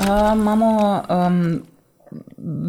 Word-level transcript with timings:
Uh, 0.00 0.32
imamo, 0.34 1.02
um, 1.10 1.62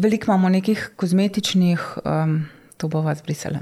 veliko 0.02 0.24
imamo 0.30 0.48
nekih 0.48 0.90
kozmetičnih, 0.96 1.98
um, 2.04 2.48
to 2.76 2.88
bo 2.88 3.00
vas 3.00 3.22
brisalo. 3.22 3.58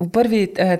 v 0.00 0.08
prvi, 0.08 0.54
eh, 0.56 0.78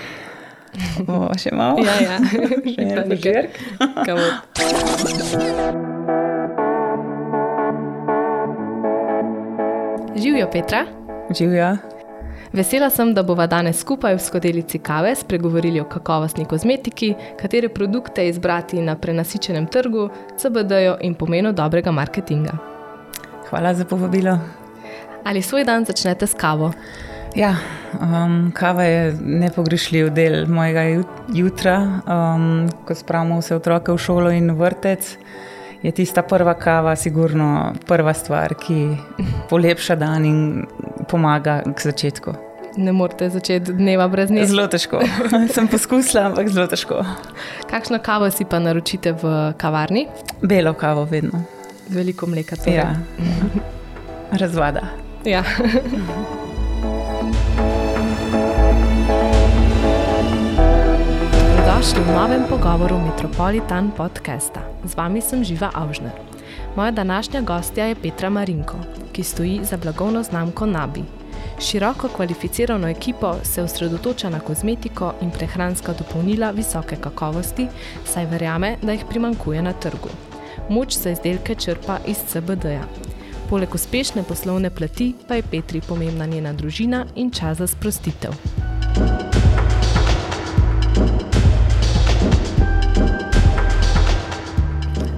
bo 1.06 1.28
še 1.36 1.52
malo. 1.52 1.84
Ja, 1.84 2.00
ja. 2.00 2.18
še 2.72 2.88
en 2.88 3.04
požirk. 3.10 3.60
Živijo 10.16 10.50
Petra. 10.52 10.86
Živijo. 11.36 11.99
Vesela 12.52 12.90
sem, 12.90 13.12
da 13.14 13.22
bova 13.22 13.46
danes 13.46 13.78
skupaj 13.78 14.16
v 14.16 14.22
skodelici 14.22 14.78
kave 14.78 15.14
spregovorili 15.14 15.80
o 15.80 15.84
kakovostni 15.84 16.44
kozmetiki, 16.44 17.14
katere 17.38 17.68
produkte 17.68 18.26
izbrati 18.28 18.82
na 18.82 18.96
prenasičenem 18.96 19.66
trgu, 19.66 20.08
CBD-ju 20.36 20.96
in 21.00 21.14
pomenu 21.14 21.52
dobrega 21.52 21.90
marketinga. 21.90 22.56
Hvala 23.50 23.74
za 23.74 23.84
povabilo. 23.84 24.38
Ali 25.24 25.42
svoj 25.42 25.64
dan 25.64 25.84
začnete 25.84 26.26
s 26.26 26.34
kavo? 26.34 26.72
Ja, 27.36 27.54
um, 28.00 28.50
kava 28.54 28.82
je 28.82 29.14
nepogrešljiv 29.20 30.10
del 30.10 30.46
mojega 30.46 30.82
jutra, 31.34 31.76
um, 32.02 32.66
ko 32.86 32.94
spravimo 32.94 33.38
vse 33.38 33.54
otroke 33.54 33.92
v 33.92 33.98
šolo 33.98 34.30
in 34.34 34.50
vrtec 34.58 35.14
je 35.82 35.90
tista 35.92 36.22
prva 36.22 36.54
kava, 36.54 36.96
sigurno 36.96 37.72
prva 37.86 38.14
stvar, 38.14 38.54
ki 38.54 38.96
polepša 39.50 39.96
dan 39.96 40.24
in 40.24 40.40
pomaga 41.08 41.62
k 41.76 41.80
začetku. 41.80 42.34
Ne 42.76 42.92
morete 42.92 43.28
začeti 43.30 43.72
dneva 43.72 44.06
brez 44.08 44.30
nje. 44.30 44.46
Zelo 44.46 44.66
težko. 44.70 45.00
Sem 45.54 45.68
poskusila, 45.68 46.28
ampak 46.30 46.48
zelo 46.48 46.68
težko. 46.70 47.02
Kakšno 47.70 47.98
kavo 47.98 48.30
si 48.30 48.44
pa 48.44 48.60
naročite 48.62 49.12
v 49.12 49.52
kavarni? 49.58 50.06
Belo 50.42 50.74
kavo, 50.74 51.04
vedno. 51.04 51.42
Z 51.88 51.96
veliko 51.98 52.30
mleka. 52.30 52.56
Torej. 52.56 52.78
Ja. 52.78 52.94
Razvada. 54.42 54.86
Ja. 55.24 55.42
Dobrodošli 61.80 62.04
v 62.04 62.12
novem 62.12 62.44
pogovoru 62.44 62.98
Metropolitan 63.00 63.88
podcasta. 63.96 64.60
Z 64.84 64.92
vami 65.00 65.24
sem 65.24 65.40
Živa 65.40 65.72
Avžner. 65.72 66.12
Moja 66.76 66.90
današnja 66.90 67.40
gostja 67.40 67.86
je 67.88 67.94
Petra 67.94 68.28
Marinko, 68.30 68.76
ki 69.12 69.22
stoji 69.24 69.64
za 69.64 69.80
blagovno 69.80 70.22
znamko 70.22 70.66
Nabi. 70.66 71.00
Široko 71.60 72.08
kvalificirano 72.08 72.88
ekipo 72.88 73.34
se 73.42 73.62
osredotoča 73.62 74.28
na 74.28 74.40
kozmetiko 74.40 75.14
in 75.22 75.30
prehranska 75.30 75.96
dopolnila 75.96 76.50
visoke 76.50 76.96
kakovosti, 77.00 77.68
saj 78.04 78.26
verjame, 78.26 78.76
da 78.82 78.92
jih 78.92 79.04
primankuje 79.08 79.62
na 79.62 79.72
trgu. 79.72 80.12
Moč 80.68 80.98
za 81.00 81.10
izdelke 81.10 81.54
črpa 81.54 81.98
iz 82.06 82.20
CBD-ja. 82.28 82.84
Poleg 83.48 83.74
uspešne 83.74 84.22
poslovne 84.22 84.70
plati 84.70 85.14
pa 85.28 85.40
je 85.40 85.48
Petri 85.50 85.80
pomembna 85.80 86.26
njena 86.26 86.52
družina 86.52 87.06
in 87.16 87.30
čas 87.30 87.56
za 87.56 87.66
sprostitev. 87.66 88.36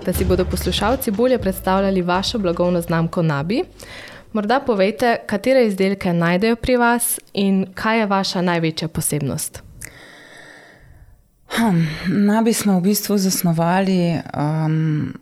Da 0.05 0.13
si 0.13 0.25
bodo 0.25 0.45
poslušalci 0.45 1.11
bolje 1.11 1.39
predstavljali 1.39 2.03
vašo 2.03 2.39
blagovno 2.39 2.81
znamko 2.81 3.23
Nabi, 3.23 3.63
morda 4.33 4.61
povejte, 4.61 5.17
katere 5.27 5.67
izdelke 5.67 6.13
najdejo 6.13 6.57
pri 6.57 6.77
vas 6.77 7.21
in 7.33 7.67
kaj 7.75 7.99
je 7.99 8.07
vaša 8.07 8.43
največja 8.43 8.89
posebnost. 8.89 9.63
Hm, 11.47 11.85
Nabi 12.09 12.53
smo 12.53 12.79
v 12.79 12.83
bistvu 12.83 13.19
zasnovali 13.19 14.19
um, 14.35 15.15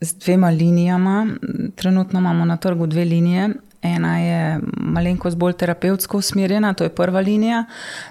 z 0.00 0.14
dvema 0.14 0.50
linijama. 0.50 1.26
Trenutno 1.74 2.18
imamo 2.18 2.44
na 2.44 2.56
trgu 2.56 2.86
dve 2.86 3.04
linije. 3.04 3.50
Ena 3.82 4.18
je 4.18 4.60
malenkost 4.76 5.36
bolj 5.36 5.52
terapevtsko 5.60 6.18
usmerjena, 6.18 6.74
to 6.74 6.84
je 6.84 6.94
prva 6.94 7.20
linija. 7.20 7.64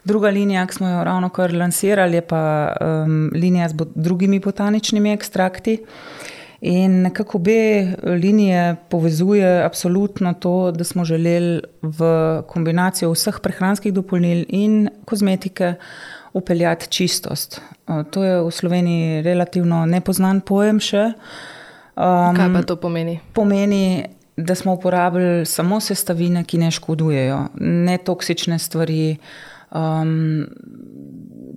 Druga 0.03 0.29
linija, 0.29 0.65
ki 0.67 0.73
smo 0.73 0.89
jo 0.89 1.03
ravno 1.03 1.29
kar 1.29 1.53
lansirali, 1.53 2.17
je 2.17 2.27
pa 2.27 2.41
um, 2.81 3.31
linija 3.33 3.69
z 3.69 3.73
bo 3.73 3.85
drugimi 3.95 4.39
botaničnimi 4.39 5.11
ekstrakti. 5.13 5.77
In 6.61 7.01
nekako 7.01 7.37
obe 7.37 7.95
linije 8.03 8.75
povezuje 8.89 9.63
absolutno 9.63 10.33
to, 10.33 10.71
da 10.71 10.83
smo 10.83 11.05
želeli 11.05 11.61
v 11.81 12.07
kombinacijo 12.47 13.11
vseh 13.11 13.39
prehranskih 13.43 13.93
dopolnil 13.93 14.45
in 14.49 14.89
kozmetike 15.05 15.73
upeljati 16.33 16.87
čistost. 16.89 17.61
To 18.11 18.23
je 18.23 18.41
v 18.41 18.51
Sloveniji 18.51 19.21
relativno 19.21 19.85
nepoznan 19.85 20.41
pojem 20.41 20.79
še. 20.79 21.03
Um, 21.95 22.35
Kaj 22.35 22.49
pa 22.53 22.63
to 22.67 22.75
pomeni? 22.75 23.19
Pomeni, 23.33 24.03
da 24.37 24.55
smo 24.55 24.73
uporabili 24.73 25.45
samo 25.45 25.79
sestavine, 25.79 26.43
ki 26.43 26.57
ne 26.57 26.71
škodujejo, 26.71 27.39
ne 27.59 27.97
toksične 27.97 28.59
stvari, 28.59 29.17
um, 29.71 30.45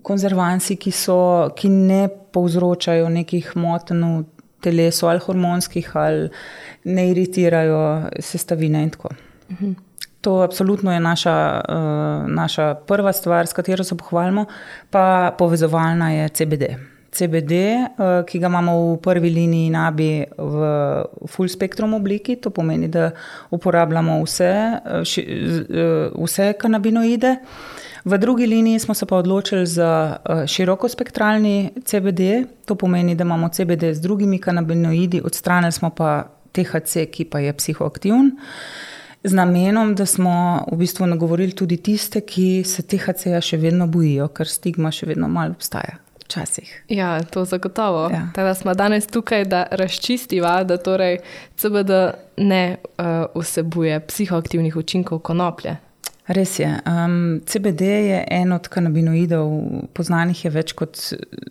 konzervanci, 0.02 0.76
ki, 0.76 0.90
so, 0.90 1.50
ki 1.56 1.68
ne 1.68 2.08
povzročajo 2.32 3.08
nekih 3.08 3.50
motenj 3.56 4.04
v 4.04 4.24
telesu, 4.62 5.06
ali 5.06 5.22
hormonskih, 5.22 5.90
ali 5.96 6.30
ne 6.84 7.10
iritirajo 7.10 7.82
sestavine. 8.20 8.90
Mhm. 9.50 9.72
To 10.20 10.40
absolutno 10.42 10.92
je 10.92 11.00
naša, 11.00 11.60
uh, 11.68 12.30
naša 12.30 12.74
prva 12.74 13.12
stvar, 13.12 13.46
s 13.46 13.52
katero 13.52 13.84
se 13.84 13.96
pohvalimo, 13.96 14.46
pa 14.90 15.34
povezovalna 15.38 16.12
je 16.12 16.28
CBD. 16.28 16.64
CBD, 17.12 17.52
eh, 17.52 18.22
ki 18.26 18.38
ga 18.38 18.46
imamo 18.46 18.74
v 18.92 18.96
prvi 19.00 19.30
liniji 19.30 19.70
nabi 19.70 20.24
v 20.38 20.56
full 21.26 21.48
spectrum 21.48 21.94
obliki, 21.94 22.36
to 22.36 22.50
pomeni, 22.50 22.88
da 22.88 23.10
uporabljamo 23.50 24.20
vse, 24.22 24.44
eh, 24.44 25.02
eh, 25.18 26.10
vse 26.14 26.52
kanabinoide. 26.52 27.36
V 28.04 28.18
drugi 28.18 28.46
liniji 28.46 28.78
smo 28.78 28.94
se 28.94 29.06
pa 29.06 29.16
odločili 29.16 29.66
za 29.66 30.16
širokospektralni 30.46 31.70
CBD, 31.84 32.46
to 32.64 32.74
pomeni, 32.74 33.14
da 33.14 33.24
imamo 33.24 33.48
CBD 33.48 33.92
z 33.94 34.00
drugimi 34.00 34.38
kanabinoidi, 34.38 35.20
odstranili 35.24 35.72
smo 35.72 35.90
pa 35.90 36.24
THC, 36.52 37.06
ki 37.10 37.24
pa 37.24 37.38
je 37.38 37.52
psihoaktivn. 37.52 38.30
Z 39.24 39.34
namenom, 39.34 39.94
da 39.94 40.06
smo 40.06 40.64
v 40.72 40.76
bistvu 40.76 41.06
nagovorili 41.06 41.52
tudi 41.52 41.76
tiste, 41.76 42.20
ki 42.20 42.64
se 42.64 42.82
THC-ja 42.82 43.40
še 43.40 43.56
vedno 43.56 43.86
bojijo, 43.86 44.28
ker 44.28 44.48
stigma 44.48 44.90
še 44.90 45.06
vedno 45.06 45.28
malo 45.28 45.58
obstaja 45.58 45.98
včasih. 46.28 46.84
Ja, 46.88 47.22
to 47.22 47.44
zagotovo. 47.44 48.10
Ja. 48.12 48.28
Teda 48.34 48.54
smo 48.54 48.74
danes 48.74 49.06
tukaj, 49.06 49.44
da 49.44 49.66
razčistiva, 49.70 50.64
da 50.64 50.76
torej 50.76 51.18
CBD 51.56 51.90
ne 52.36 52.76
uh, 52.76 53.04
vsebuje 53.34 54.00
psihoaktivnih 54.06 54.76
učinkov 54.76 55.18
konoplje. 55.18 55.76
Res 56.28 56.58
je. 56.58 56.68
Um, 56.84 57.40
CBD 57.46 57.80
je 57.80 58.24
en 58.30 58.52
od 58.52 58.68
kanabinoidov, 58.68 59.48
poznanih 59.96 60.44
je 60.44 60.50
več 60.52 60.74
kot 60.76 61.00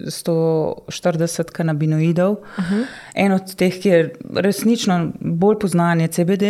140 0.05 1.49
kanabinoidov. 1.51 2.31
Uh 2.31 2.71
-huh. 2.71 2.85
En 3.15 3.31
od 3.31 3.55
teh, 3.55 3.81
ki 3.81 3.89
je 3.89 4.13
resnično 4.35 5.11
bolj 5.19 5.55
znan, 5.63 6.01
je 6.01 6.07
CBD, 6.07 6.44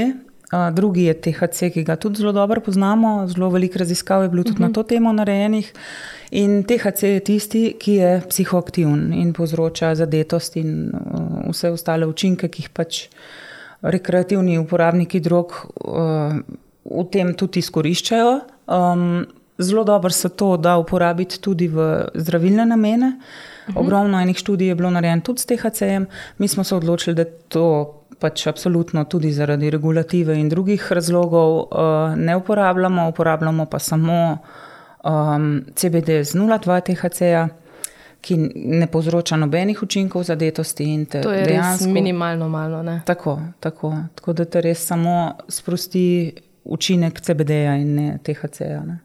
drugi 0.72 1.04
je 1.04 1.14
THC, 1.14 1.70
ki 1.74 1.84
ga 1.84 1.96
tudi 1.96 2.18
zelo 2.18 2.32
dobro 2.32 2.62
poznamo. 2.62 3.28
Zelo 3.28 3.50
veliko 3.50 3.80
raziskav 3.80 4.24
je 4.24 4.30
bilo 4.30 4.44
tudi 4.44 4.54
uh 4.54 4.58
-huh. 4.58 4.62
na 4.62 4.68
mhm. 4.68 4.74
to 4.74 4.84
temo 4.84 5.14
narejenih. 5.14 5.74
In 6.32 6.64
THC 6.64 7.04
je 7.04 7.20
tisti, 7.20 7.76
ki 7.80 7.94
je 7.94 8.22
psihoaktiven 8.30 9.14
in 9.14 9.34
povzroča 9.34 9.96
zadetost 9.96 10.56
in 10.56 10.92
uh, 10.94 11.50
vse 11.50 11.70
ostale 11.70 12.06
učinke, 12.06 12.48
ki 12.48 12.62
jih 12.62 12.70
pač 12.70 13.08
rekreativni 13.82 14.58
uporabniki 14.58 15.20
drog 15.20 15.68
uh, 15.86 15.96
v 16.86 17.10
tem 17.12 17.34
tudi 17.34 17.60
izkoriščajo. 17.60 18.40
Um, 18.68 19.26
zelo 19.58 19.84
dobro 19.84 20.10
se 20.10 20.30
to 20.30 20.58
da 20.58 20.78
uporabiti 20.78 21.42
tudi 21.42 21.68
v 21.68 22.08
zdravilne 22.16 22.66
namene. 22.66 23.20
Mhm. 23.70 23.78
Ogromno 23.78 24.22
enih 24.22 24.38
študij 24.38 24.68
je 24.68 24.76
bilo 24.76 24.90
narejeno 24.90 25.22
tudi 25.22 25.42
s 25.42 25.46
THC-jem. 25.46 26.06
Mi 26.38 26.48
smo 26.48 26.64
se 26.64 26.76
odločili, 26.76 27.16
da 27.16 27.26
to 27.26 27.97
pač 28.20 28.48
absolutno 28.48 29.04
tudi 29.06 29.32
zaradi 29.32 29.70
regulative 29.70 30.36
in 30.40 30.50
drugih 30.50 30.92
razlogov 30.92 31.58
uh, 31.60 32.16
ne 32.18 32.36
uporabljamo, 32.36 33.10
uporabljamo 33.10 33.66
pa 33.66 33.80
samo 33.80 34.38
um, 35.04 35.66
CBD 35.76 36.24
z 36.24 36.36
0,2 36.36 36.82
THC-ja, 36.82 37.48
ki 38.22 38.38
ne 38.56 38.88
povzroča 38.88 39.38
nobenih 39.38 39.84
učinkov 39.84 40.24
zadetosti. 40.24 41.06
To 41.12 41.32
je 41.32 41.46
dejansko, 41.46 41.86
res 41.86 41.94
minimalno 41.94 42.50
malo. 42.50 42.84
Tako, 43.06 43.40
tako, 43.60 43.94
tako 44.16 44.34
da 44.34 44.46
te 44.46 44.62
res 44.62 44.86
samo 44.88 45.38
sprosti 45.50 46.34
učinek 46.64 47.22
CBD-ja 47.22 47.76
in 47.78 47.96
ne 47.96 48.18
THC-ja. 48.24 48.82
Ne. 48.86 48.98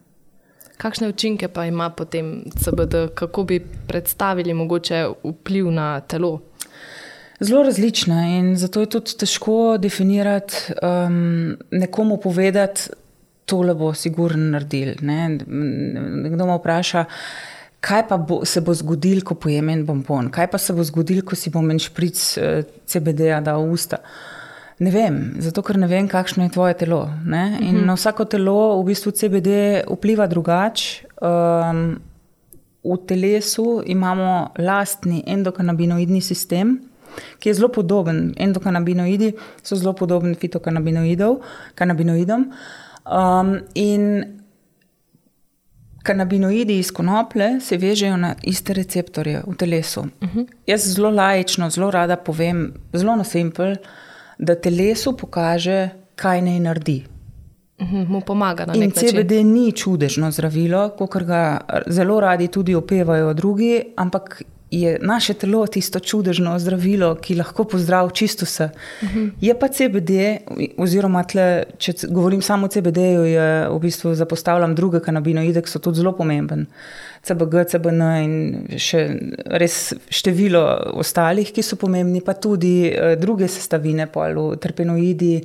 Kakšne 0.77 1.07
učinke 1.07 1.47
pa 1.47 1.65
ima 1.65 1.89
potem 1.89 2.43
CBD, 2.57 3.13
kako 3.15 3.43
bi 3.43 3.59
predstavili 3.87 4.53
mogoče 4.53 5.05
vpliv 5.23 5.71
na 5.71 5.99
telo? 5.99 6.39
Zelo 7.43 7.63
različne 7.63 8.19
in 8.37 8.51
zato 8.57 8.79
je 8.79 8.89
tudi 8.95 9.17
težko 9.19 9.77
definirati, 9.77 10.73
um, 10.79 11.57
nekomu 11.71 12.17
povedati, 12.17 12.89
tole 13.45 13.73
bo 13.75 13.93
sigurno 13.93 14.51
naredil. 14.53 14.93
Ne? 15.01 15.27
Nekdo 16.23 16.47
me 16.47 16.55
vpraša, 16.55 17.05
kaj 17.83 18.05
pa 18.07 18.17
bo, 18.17 18.43
se 18.47 18.61
bo 18.61 18.73
zgodilo, 18.73 19.25
ko 19.27 19.35
pojem 19.35 19.73
en 19.73 19.83
bombon, 19.85 20.29
kaj 20.31 20.47
pa 20.53 20.57
se 20.57 20.73
bo 20.73 20.85
zgodilo, 20.87 21.25
ko 21.27 21.35
si 21.35 21.51
bom 21.51 21.67
en 21.71 21.81
špric 21.83 22.21
uh, 22.39 22.63
CBD-ja 22.87 23.41
dal 23.43 23.65
v 23.67 23.75
usta. 23.75 23.99
Ne 24.79 24.91
vem, 24.91 25.19
zato 25.43 25.61
ker 25.63 25.77
ne 25.77 25.87
vem, 25.87 26.07
kakšno 26.09 26.47
je 26.47 26.53
tvoje 26.55 26.79
telo. 26.79 27.03
Ne? 27.25 27.43
In 27.59 27.81
mhm. 27.81 27.85
na 27.91 27.97
vsako 27.99 28.25
telo 28.31 28.79
v 28.79 28.87
bistvu 28.93 29.11
CBD 29.19 29.51
vpliva 29.91 30.27
drugače. 30.31 31.11
Um, 31.23 31.85
v 32.83 32.97
telesu 33.07 33.83
imamo 33.87 34.51
lastni 34.59 35.21
endokanabinoidni 35.27 36.19
sistem, 36.21 36.81
ki 37.39 37.49
je 37.49 37.53
zelo 37.53 37.67
podoben. 37.67 38.33
Endokanabinoidi 38.37 39.33
so 39.63 39.75
zelo 39.75 39.93
podobni 39.93 40.35
fitokanabinoidom. 40.35 42.51
Um, 43.03 43.59
in 43.75 44.23
kanabinoidi 46.03 46.79
iz 46.79 46.91
konoplje 46.91 47.59
se 47.61 47.77
vežejo 47.77 48.17
na 48.17 48.35
iste 48.43 48.73
receptorje 48.73 49.43
v 49.47 49.55
telesu. 49.55 49.99
Uh 49.99 50.27
mhm. 50.27 50.39
-huh. 50.39 50.47
Jaz 50.67 50.95
zelo 50.95 51.09
lajično, 51.09 51.69
zelo 51.69 51.91
rada 51.91 52.15
povem, 52.15 52.73
zelo 52.93 53.15
na 53.15 53.23
simpel, 53.23 53.75
da 54.37 54.55
telesu 54.55 55.17
pokaže, 55.17 55.89
kaj 56.15 56.41
naj 56.41 56.59
naredi. 56.59 57.03
Mhm, 57.81 58.05
mu 58.09 58.21
pomaga 58.21 58.65
na 58.65 58.73
nek 58.73 58.95
način. 58.95 59.09
In 59.09 59.15
CBD 59.15 59.31
ni 59.31 59.71
čudežno 59.71 60.31
zdravilo, 60.31 60.89
kot 60.89 61.23
ga 61.23 61.61
zelo 61.87 62.19
radi 62.19 62.47
tudi 62.47 62.75
opevajo 62.75 63.33
drugi, 63.33 63.83
ampak 63.95 64.43
je 64.81 64.97
naše 65.01 65.33
telo 65.33 65.67
tisto 65.67 65.99
čudežno 65.99 66.55
zdravilo, 66.59 67.15
ki 67.15 67.35
lahko 67.35 67.63
pozdravi 67.63 68.11
čisto 68.13 68.45
vse. 68.45 68.69
Uh 69.01 69.09
-huh. 69.09 69.31
Je 69.41 69.59
pa 69.59 69.67
CBD, 69.67 70.11
oziroma 70.77 71.23
tle, 71.23 71.63
če 71.77 71.93
govorim 72.09 72.41
samo 72.41 72.65
o 72.65 72.69
CBD-ju, 72.69 73.23
v 73.75 73.79
bistvu 73.79 74.15
zapostavljam 74.15 74.75
druge 74.75 74.99
kanabinoide, 74.99 75.61
ki 75.61 75.69
so 75.69 75.79
tudi 75.79 75.97
zelo 75.97 76.11
pomemben. 76.17 76.65
CBG, 77.23 77.65
CBN 77.71 78.01
in 78.19 78.33
še 78.83 79.01
res 79.61 79.93
število 80.11 80.63
ostalih, 80.99 81.53
ki 81.55 81.63
so 81.63 81.77
pomembni, 81.79 82.19
pa 82.21 82.35
tudi 82.35 82.89
uh, 82.91 83.13
druge 83.19 83.47
sestavine, 83.47 84.09
polu, 84.11 84.49
terpenoidi, 84.59 85.37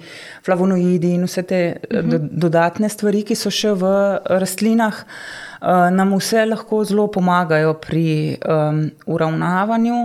flavonoidi 0.46 1.14
in 1.14 1.26
vse 1.26 1.42
te 1.42 1.60
uh 1.70 1.98
-huh. 1.98 2.08
do, 2.10 2.19
dodatne 2.46 2.88
stvari, 2.88 3.22
ki 3.22 3.34
so 3.34 3.50
še 3.50 3.72
v 3.72 3.92
rastlinah. 4.26 5.04
Eh, 5.58 5.90
nam 5.90 6.14
vse 6.14 6.44
lahko 6.46 6.84
zelo 6.84 7.08
pomagajo 7.10 7.75
pri 7.82 8.38
um, 8.46 8.90
uravnavanju 9.06 9.96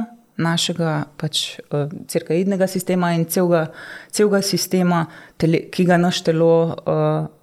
našega 0.42 1.04
pač, 1.18 1.60
uh, 1.70 1.86
cirkadnega 2.10 2.68
sistema 2.68 3.12
in 3.14 3.28
celega, 3.30 3.68
celega 4.10 4.42
sistema, 4.42 5.06
tele, 5.38 5.68
ki 5.70 5.86
ga 5.86 6.00
naš 6.02 6.24
telo. 6.25 6.75
Uh, 6.88 7.43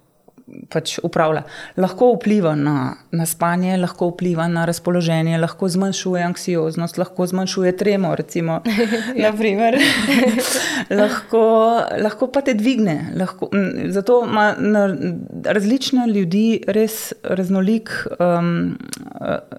pač 0.69 0.97
upravlja. 1.03 1.43
Lahko 1.77 2.13
vpliva 2.15 2.53
na, 2.55 2.95
na 3.11 3.25
spanje, 3.25 3.77
lahko 3.77 4.11
vpliva 4.11 4.47
na 4.51 4.65
razpoloženje, 4.69 5.37
lahko 5.41 5.69
zmanjšuje 5.69 6.23
anksioznost, 6.23 6.97
lahko 6.97 7.27
zmanjšuje 7.27 7.75
tremo. 7.77 8.15
Recimo, 8.15 8.59
ja. 9.23 9.31
lahko, 11.01 11.43
lahko 12.01 12.27
pa 12.31 12.41
te 12.45 12.53
dvigne. 12.53 12.97
Lahko, 13.17 13.49
zato 13.89 14.21
ima 14.27 14.53
na 14.59 14.87
različne 15.43 16.07
ljudi 16.07 16.61
res 16.67 17.13
raznolik, 17.23 17.91
um, 18.19 18.77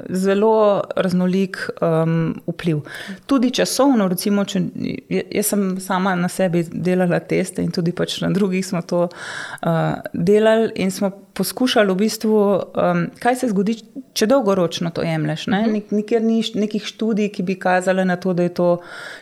zelo 0.08 0.82
raznolik 0.96 1.58
um, 1.80 2.34
vpliv. 2.46 2.82
Tudi 3.26 3.50
časovno, 3.50 4.08
recimo, 4.08 4.44
če, 4.44 4.62
jaz 5.08 5.52
sem 5.52 5.66
sama 5.80 6.14
na 6.18 6.28
sebi 6.32 6.64
delala 6.72 7.20
teste 7.20 7.62
in 7.64 7.72
tudi 7.74 7.92
pač 7.96 8.20
na 8.22 8.30
drugih 8.34 8.64
smo 8.66 8.82
to 8.82 9.06
uh, 9.08 9.70
delali 10.12 10.70
in 10.82 10.90
smo 10.90 11.10
poskušali 11.10 11.92
v 11.92 11.96
bistvu, 11.96 12.34
um, 12.34 13.04
kaj 13.22 13.36
se 13.40 13.48
zgodi, 13.52 13.76
če 14.18 14.26
dolgoročno 14.26 14.90
to 14.90 15.04
jemliš. 15.06 15.46
Ne? 15.52 15.62
Mhm. 15.62 15.72
Nik, 15.72 15.90
nikjer 15.94 16.22
ni 16.22 16.40
nekih 16.54 16.84
študij, 16.86 17.30
ki 17.36 17.46
bi 17.46 17.58
kazali 17.58 18.04
na 18.04 18.16
to, 18.16 18.34
da 18.34 18.42
je 18.42 18.54
to 18.58 18.68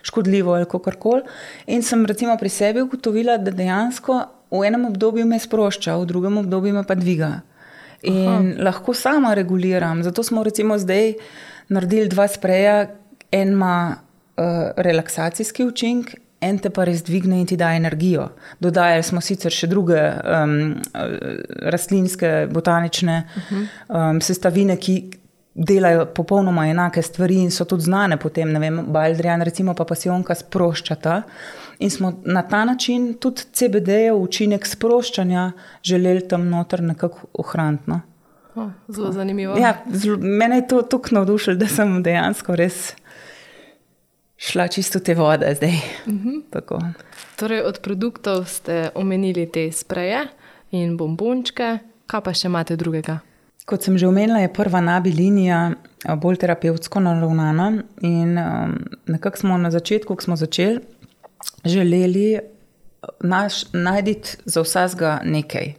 škodljivo 0.03 0.55
ali 0.55 0.69
kako 0.69 0.93
koli. 0.99 1.23
In 1.67 1.83
sem 1.83 2.07
recimo 2.07 2.37
pri 2.41 2.49
sebi 2.49 2.83
ugotovila, 2.83 3.37
da 3.39 3.51
dejansko 3.51 4.23
v 4.51 4.65
enem 4.67 4.89
obdobju 4.89 5.27
me 5.27 5.39
sprošča, 5.39 5.95
v 6.01 6.07
drugem 6.07 6.39
obdobju 6.39 6.75
me 6.75 6.85
pa 6.87 6.95
dviga. 6.95 7.41
In 8.03 8.27
Aha. 8.27 8.65
lahko 8.71 8.95
sama 8.95 9.35
reguliram. 9.35 10.03
Zato 10.03 10.23
smo 10.23 10.43
recimo 10.43 10.79
zdaj 10.79 11.15
naredili 11.69 12.09
dva 12.09 12.27
spreja, 12.29 12.89
en 13.31 13.53
ima 13.53 13.75
uh, 13.95 14.45
relaksacijski 14.77 15.65
učinek 15.65 16.17
en 16.41 16.59
te 16.59 16.71
pa 16.71 16.85
res 16.89 17.03
dvigne 17.05 17.41
in 17.41 17.47
ti 17.47 17.57
da 17.57 17.73
energijo. 17.77 18.31
Dodajali 18.61 19.03
smo 19.07 19.21
sicer 19.21 19.53
še 19.53 19.69
druge 19.71 20.01
um, 20.01 20.77
rastlinske, 21.73 22.49
botanične 22.53 23.23
um, 23.89 24.21
sestavine, 24.25 24.77
ki 24.81 24.97
delajo 25.55 26.07
popolnoma 26.15 26.67
enake 26.71 27.03
stvari 27.03 27.41
in 27.43 27.51
so 27.51 27.65
tudi 27.69 27.83
znane 27.83 28.17
potem, 28.17 28.53
ne 28.53 28.61
vem, 28.63 28.85
Baldrian, 28.93 29.43
recimo 29.43 29.75
pa 29.75 29.85
pasionka 29.85 30.35
sproščata. 30.35 31.23
In 31.81 31.91
smo 31.91 32.13
na 32.25 32.43
ta 32.49 32.65
način 32.65 33.15
tudi 33.21 33.49
CBD-jev 33.53 34.17
učinek 34.21 34.67
sproščanja 34.67 35.51
želeli 35.85 36.29
tam 36.29 36.49
noter 36.49 36.83
nekako 36.83 37.29
ohraniti. 37.43 37.91
No? 37.91 38.01
Oh, 38.55 38.71
zelo 38.89 39.13
zanimivo. 39.13 39.57
Ja, 39.59 39.75
zelo, 39.93 40.17
mene 40.21 40.57
je 40.57 40.69
to 40.69 40.83
tako 40.83 41.15
navdušilo, 41.21 41.57
da 41.57 41.69
sem 41.71 42.03
dejansko 42.03 42.57
res 42.57 42.91
šla 44.41 44.69
čisto 44.69 45.01
te 45.01 45.15
vode 45.15 45.55
zdaj. 45.55 45.77
Uh 46.07 46.13
mhm. 46.13 46.29
-huh. 46.53 46.93
torej, 47.37 47.61
od 47.61 47.81
produktov 47.83 48.45
ste 48.45 48.91
omenili 48.95 49.47
te 49.53 49.73
spreje 49.73 50.29
in 50.71 50.97
bombončke, 50.97 51.79
kaj 52.07 52.21
pa 52.21 52.35
še 52.35 52.49
imate 52.49 52.77
drugega? 52.77 53.19
Kot 53.65 53.83
sem 53.83 53.99
že 53.99 54.09
omenila, 54.09 54.39
je 54.39 54.53
prva 54.53 54.81
nabi 54.81 55.13
linija 55.13 55.71
eh, 55.71 56.17
bolj 56.17 56.37
terapevtsko 56.37 57.01
naravnana. 57.01 57.83
In 58.01 58.39
um, 58.39 58.87
nekako 59.07 59.37
smo 59.37 59.59
na 59.59 59.71
začetku, 59.71 60.17
ko 60.17 60.23
smo 60.23 60.37
začeli, 60.37 60.81
želeli 61.65 62.35
eh, 62.35 62.41
najti 63.73 64.37
za 64.45 64.63
vsega 64.63 65.21
nekaj. 65.25 65.75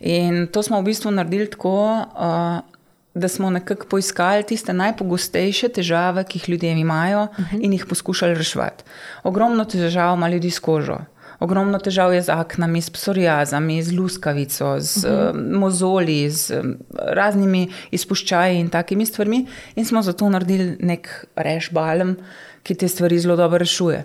In 0.00 0.46
to 0.46 0.62
smo 0.62 0.80
v 0.80 0.84
bistvu 0.84 1.10
naredili 1.10 1.50
tako, 1.50 2.04
uh, 2.14 2.77
da 3.18 3.28
smo 3.28 3.50
nekako 3.50 3.86
poiskali 3.86 4.42
tiste 4.42 4.72
najpogostejše 4.72 5.68
težave, 5.68 6.24
ki 6.24 6.38
jih 6.38 6.48
ljudje 6.48 6.72
imajo, 6.72 7.22
uh 7.22 7.38
mhm. 7.40 7.56
-huh. 7.56 7.64
in 7.64 7.72
jih 7.72 7.86
poskušali 7.86 8.34
reševati. 8.34 8.84
Ogromno 9.22 9.64
težav 9.64 10.16
ima 10.16 10.28
ljudi 10.28 10.50
s 10.50 10.58
kožo. 10.58 10.98
Ogromno 11.38 11.78
težav 11.78 12.14
je 12.14 12.22
z 12.22 12.34
aknami, 12.34 12.82
s 12.82 12.90
psoriazami, 12.90 13.82
z 13.82 13.92
luskavico, 13.94 14.80
z 14.80 15.04
uh 15.04 15.10
-huh. 15.10 15.30
uh, 15.30 15.58
mozoli, 15.60 16.30
z 16.30 16.50
um, 16.50 16.76
raznimi 16.94 17.68
izpuščaji 17.90 18.58
in 18.58 18.68
takimi 18.68 19.06
stvarmi. 19.06 19.46
In 19.76 19.84
smo 19.84 20.02
zato 20.02 20.30
naredili 20.30 20.76
nek 20.80 21.26
reš 21.36 21.70
balem, 21.70 22.16
ki 22.62 22.74
te 22.74 22.88
stvari 22.88 23.18
zelo 23.18 23.36
dobro 23.36 23.58
rešuje. 23.58 24.04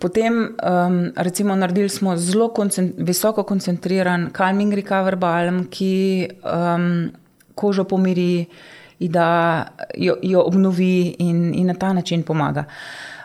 Potem, 0.00 0.34
um, 0.34 1.12
recimo, 1.16 1.54
naredili 1.56 1.88
smo 1.88 2.16
zelo 2.16 2.48
koncent 2.48 2.94
visoko 2.98 3.42
koncentriran 3.42 4.30
calming 4.36 4.74
recover 4.74 5.16
balem, 5.16 5.66
ki 5.70 6.28
um, 6.42 7.10
kožo 7.54 7.84
pomiri, 7.84 8.46
da 8.98 9.66
jo, 9.96 10.16
jo 10.22 10.42
obnovi 10.46 11.16
in, 11.18 11.54
in 11.54 11.66
na 11.66 11.74
ta 11.74 11.92
način 11.92 12.22
pomaga. 12.22 12.64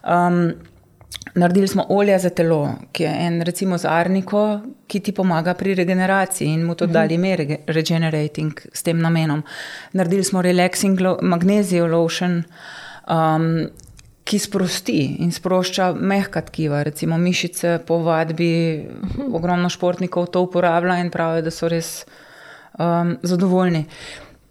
Um, 0.04 0.54
naredili 1.36 1.68
smo 1.68 1.86
olje 1.90 2.20
za 2.20 2.30
telo, 2.30 2.74
ki 2.92 3.04
je 3.04 3.16
en, 3.20 3.42
recimo, 3.42 3.78
z 3.78 3.86
arniko, 3.86 4.62
ki 4.88 5.00
ti 5.00 5.12
pomaga 5.12 5.54
pri 5.54 5.76
regeneraciji 5.76 6.54
in 6.54 6.64
mu 6.66 6.76
to 6.76 6.86
uh 6.86 6.92
-huh. 6.92 6.94
dali 6.94 7.16
ime 7.16 7.38
regenerating 7.68 8.54
s 8.74 8.84
tem 8.84 9.00
namenom. 9.00 9.44
Naredili 9.94 10.24
smo 10.24 10.42
relaxing 10.42 11.00
magnezij 11.22 11.82
lotion. 11.82 12.44
Um, 13.10 13.68
Ki 14.24 14.40
sprosti 14.40 15.16
in 15.20 15.32
sprošča 15.32 15.94
mehka 15.94 16.42
tkiva, 16.42 16.84
recimo 16.84 17.18
mišice, 17.18 17.80
po 17.88 17.98
vadbi. 17.98 18.86
Ogromno 19.34 19.70
športnikov 19.70 20.28
to 20.28 20.42
uporablja 20.42 21.00
in 21.00 21.10
pravijo, 21.10 21.42
da 21.42 21.52
so 21.52 21.68
res 21.68 22.06
um, 22.80 23.18
zadovoljni. 23.22 23.86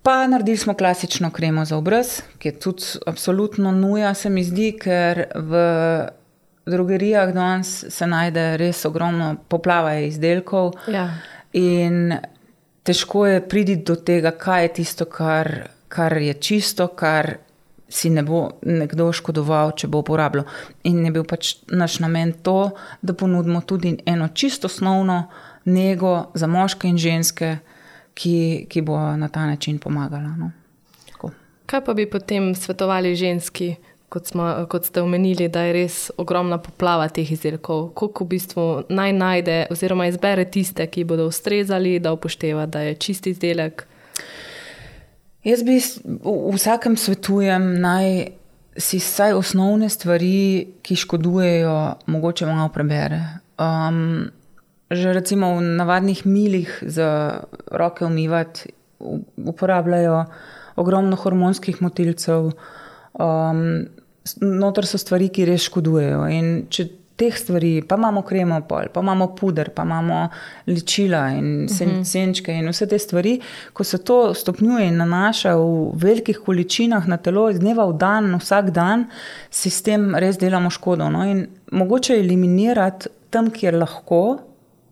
Pa 0.02 0.26
naredili 0.26 0.56
smo 0.56 0.74
klasično 0.74 1.30
kremo 1.30 1.64
za 1.64 1.76
obraz, 1.76 2.20
ki 2.38 2.48
je 2.48 2.60
tudi 2.60 2.84
absolutno 3.06 3.72
nuja, 3.72 4.14
se 4.14 4.30
mi 4.30 4.44
zdi, 4.44 4.72
ker 4.80 5.24
v 5.34 5.58
drogerijah 6.66 7.32
danes 7.34 7.84
se 7.88 8.06
najde 8.06 8.56
res 8.56 8.84
ogromno 8.84 9.34
poplava 9.48 9.98
izdelkov. 9.98 10.72
Ja. 10.88 11.10
In 11.52 12.14
težko 12.82 13.26
je 13.26 13.42
priti 13.48 13.76
do 13.76 13.96
tega, 13.96 14.30
kaj 14.30 14.62
je 14.62 14.72
tisto, 14.80 15.04
kar, 15.04 15.52
kar 15.88 16.16
je 16.16 16.34
čisto, 16.34 16.88
kar 16.88 17.34
si 17.88 18.10
ne 18.10 18.22
bo 18.22 18.60
nekdo 18.68 19.08
škodoval, 19.12 19.72
če 19.76 19.88
bo 19.88 20.02
uporabljal. 20.04 20.44
In 20.88 21.00
je 21.04 21.12
bil 21.12 21.24
pač 21.24 21.56
naš 21.72 21.98
namen 22.04 22.34
to, 22.44 22.70
da 23.00 23.16
ponudimo 23.16 23.60
tudi 23.60 23.96
eno 24.06 24.28
čisto 24.28 24.68
osnovno 24.68 25.26
nego 25.64 26.30
za 26.34 26.46
moške 26.46 26.88
in 26.88 26.98
ženske 26.98 27.56
ki, 28.18 28.66
ki 28.68 28.82
bo 28.82 28.98
na 29.16 29.28
ta 29.28 29.46
način 29.46 29.78
pomagala. 29.78 30.34
No. 30.38 30.50
Kaj 31.68 31.84
pa 31.84 31.94
bi 31.94 32.06
potem 32.10 32.54
svetovali 32.56 33.12
ženski, 33.16 33.74
kot, 34.08 34.26
smo, 34.26 34.66
kot 34.70 34.86
ste 34.88 35.02
omenili, 35.04 35.50
da 35.52 35.66
je 35.66 35.72
res 35.76 35.98
ogromna 36.16 36.56
poplava 36.58 37.10
teh 37.12 37.28
izdelkov? 37.32 37.90
Kako 37.98 38.24
v 38.24 38.28
bistvu 38.28 38.64
naj 38.88 39.12
najde, 39.12 39.58
oziroma 39.70 40.06
izbere 40.08 40.46
tiste, 40.48 40.86
ki 40.88 41.04
bodo 41.04 41.28
ustrezali, 41.28 41.98
da 42.00 42.14
upošteva, 42.16 42.64
da 42.66 42.86
je 42.86 42.96
čist 43.04 43.28
izdelek? 43.28 43.84
Jaz 45.44 45.62
bi 45.62 45.76
vsakem 46.56 46.96
svetujem 46.96 47.68
naj 47.84 48.32
si 48.78 49.02
vsaj 49.02 49.36
osnovne 49.36 49.88
stvari, 49.92 50.66
ki 50.82 50.96
škodujejo, 50.96 51.76
mogoče 52.06 52.46
malo 52.46 52.72
prebere. 52.72 53.20
Um, 53.58 54.30
že 54.90 55.12
recimo 55.12 55.56
v 55.56 55.62
navadnih 55.76 56.26
milih 56.26 56.70
za 56.82 57.40
roke 57.70 58.04
umivati 58.04 58.72
uporabljajo 59.36 60.24
ogromno 60.76 61.16
hormonskih 61.16 61.82
motilcev, 61.82 62.52
um, 63.18 63.64
notor 64.40 64.86
so 64.86 64.98
stvari, 65.00 65.28
ki 65.34 65.46
res 65.48 65.66
škodujejo. 65.66 66.22
In 66.34 66.48
če 66.70 66.86
teh 67.18 67.34
stvari, 67.34 67.80
pa 67.82 67.96
imamo 67.98 68.22
kremo, 68.22 68.60
pol, 68.68 68.90
pa 68.94 69.02
imamo 69.02 69.32
puder, 69.34 69.72
pa 69.74 69.82
imamo 69.82 70.20
ličila 70.70 71.24
in 71.34 71.66
sen, 71.68 71.88
uh 71.88 71.94
mhm. 71.94 72.00
-huh. 72.00 72.04
senčke 72.04 72.52
in 72.52 72.68
vse 72.68 72.86
te 72.86 72.98
stvari. 72.98 73.40
Ko 73.72 73.84
se 73.84 73.98
to 73.98 74.34
stopnjuje 74.34 74.86
in 74.86 74.96
nanaša 74.96 75.56
v 75.56 75.90
velikih 75.94 76.38
količinah 76.46 77.08
na 77.08 77.16
telo, 77.16 77.50
iz 77.50 77.58
dneva 77.58 77.86
v 77.86 77.98
dan, 77.98 78.34
vsak 78.38 78.70
dan, 78.70 79.06
sistem 79.50 80.14
res 80.14 80.38
delamo 80.38 80.70
škodo. 80.70 81.10
No? 81.10 81.24
In 81.24 81.46
mogoče 81.72 82.14
eliminirati 82.14 83.08
tam, 83.30 83.50
kjer 83.50 83.74
lahko. 83.74 84.38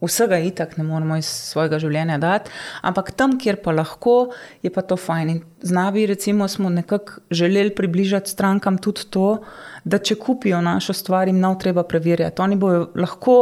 Vsega 0.07 0.39
itak 0.39 0.77
ne 0.79 0.87
moramo 0.87 1.19
iz 1.21 1.29
svojega 1.51 1.81
življenja 1.83 2.19
dati, 2.23 2.51
ampak 2.87 3.13
tam, 3.19 3.37
kjer 3.41 3.61
pa 3.65 3.75
lahko, 3.77 4.17
je 4.63 4.73
pa 4.73 4.83
to 4.87 4.97
fajn. 4.97 5.31
In 5.35 5.43
z 5.63 5.77
nami, 5.77 6.07
recimo, 6.07 6.49
smo 6.49 6.71
nekako 6.71 7.21
želeli 7.31 7.75
približati 7.75 8.31
strankam 8.31 8.79
tudi 8.79 9.09
to, 9.11 9.39
da 9.85 9.99
če 9.99 10.19
kupijo 10.19 10.61
našo 10.63 10.95
stvar, 10.97 11.29
jim 11.29 11.41
nav 11.41 11.59
treba 11.63 11.83
preverjati. 11.87 12.43
Oni 12.43 12.57
bodo 12.57 12.91
lahko 12.95 13.39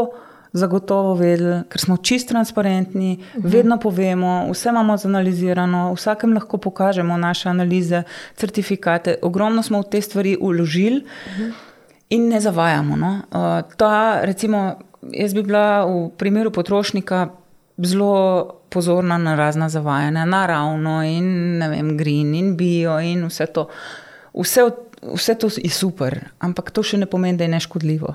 zagotovo 0.55 1.15
vedeli, 1.19 1.65
ker 1.69 1.83
smo 1.83 1.97
čist 1.99 2.29
transparentni, 2.31 3.17
uhum. 3.19 3.47
vedno 3.51 3.79
povemo, 3.83 4.35
vse 4.53 4.71
imamo 4.71 4.97
zanalizirano, 4.97 5.89
vsakem 5.97 6.35
lahko 6.37 6.61
pokažemo 6.63 7.17
naše 7.19 7.49
analize, 7.51 8.05
certifikate. 8.39 9.19
Ogromno 9.23 9.63
smo 9.63 9.83
v 9.83 9.91
te 9.91 10.01
stvari 10.03 10.37
uložili 10.41 11.03
uhum. 11.03 11.53
in 12.15 12.29
ne 12.31 12.41
zavajamo. 12.41 12.97
No? 12.97 13.13
Uh, 13.31 13.77
ta, 13.77 14.21
recimo, 14.23 14.77
jaz 15.13 15.35
bi 15.35 15.43
bila 15.43 15.85
v 15.85 16.11
primeru 16.19 16.51
potrošnika. 16.51 17.29
Zelo 17.75 18.61
pozorna 18.71 19.19
na 19.19 19.35
razna 19.35 19.67
zavajanja, 19.69 20.25
naravno 20.25 21.03
in 21.03 21.59
ne 21.59 21.69
vem, 21.69 21.97
green 21.99 22.35
in 22.35 22.57
bio 22.57 23.01
in 23.03 23.27
vse 23.27 23.47
to. 23.51 23.67
Vse 24.35 24.63
vse 25.13 25.35
to 25.35 25.49
je 25.57 25.71
super, 25.71 26.17
ampak 26.39 26.71
to 26.71 26.83
še 26.83 26.99
ne 26.99 27.09
pomeni, 27.11 27.39
da 27.39 27.45
je 27.45 27.55
neškodljivo. 27.57 28.15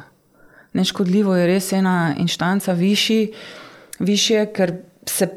Neškodljivo 0.73 1.35
je 1.35 1.47
res 1.49 1.71
ena 1.73 2.13
inštanca 2.17 2.73
višji, 2.77 3.33
višje, 3.99 4.45
ker 4.53 4.73
se 5.05 5.29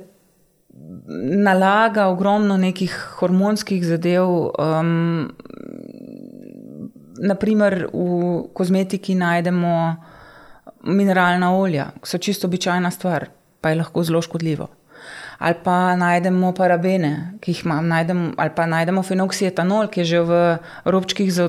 nalaga 1.42 2.08
ogromno 2.12 2.56
nekih 2.60 2.94
hormonskih 3.18 3.84
zadev. 3.84 4.28
Um, 4.60 5.32
naprimer, 7.22 7.86
v 7.92 8.42
kozmetiki 8.56 9.14
najdemo 9.18 9.74
mineralna 10.84 11.54
olja, 11.56 11.90
ki 12.02 12.08
so 12.08 12.18
čisto 12.18 12.46
običajna 12.46 12.90
stvar, 12.90 13.28
pa 13.60 13.70
je 13.70 13.80
lahko 13.82 14.04
zelo 14.04 14.22
škodljivo 14.22 14.68
ali 15.42 15.54
pa 15.64 15.96
najdemo 15.96 16.52
parabene, 16.54 17.34
ki 17.40 17.50
jih 17.50 17.64
imamo, 17.64 17.82
najdemo, 17.82 18.32
ali 18.36 18.50
pa 18.54 18.66
najdemo 18.66 19.02
fenoksietanol, 19.02 19.88
ki 19.90 20.00
je 20.00 20.04
že 20.04 20.20
v 20.22 20.40
robčkih 20.84 21.32
za 21.34 21.48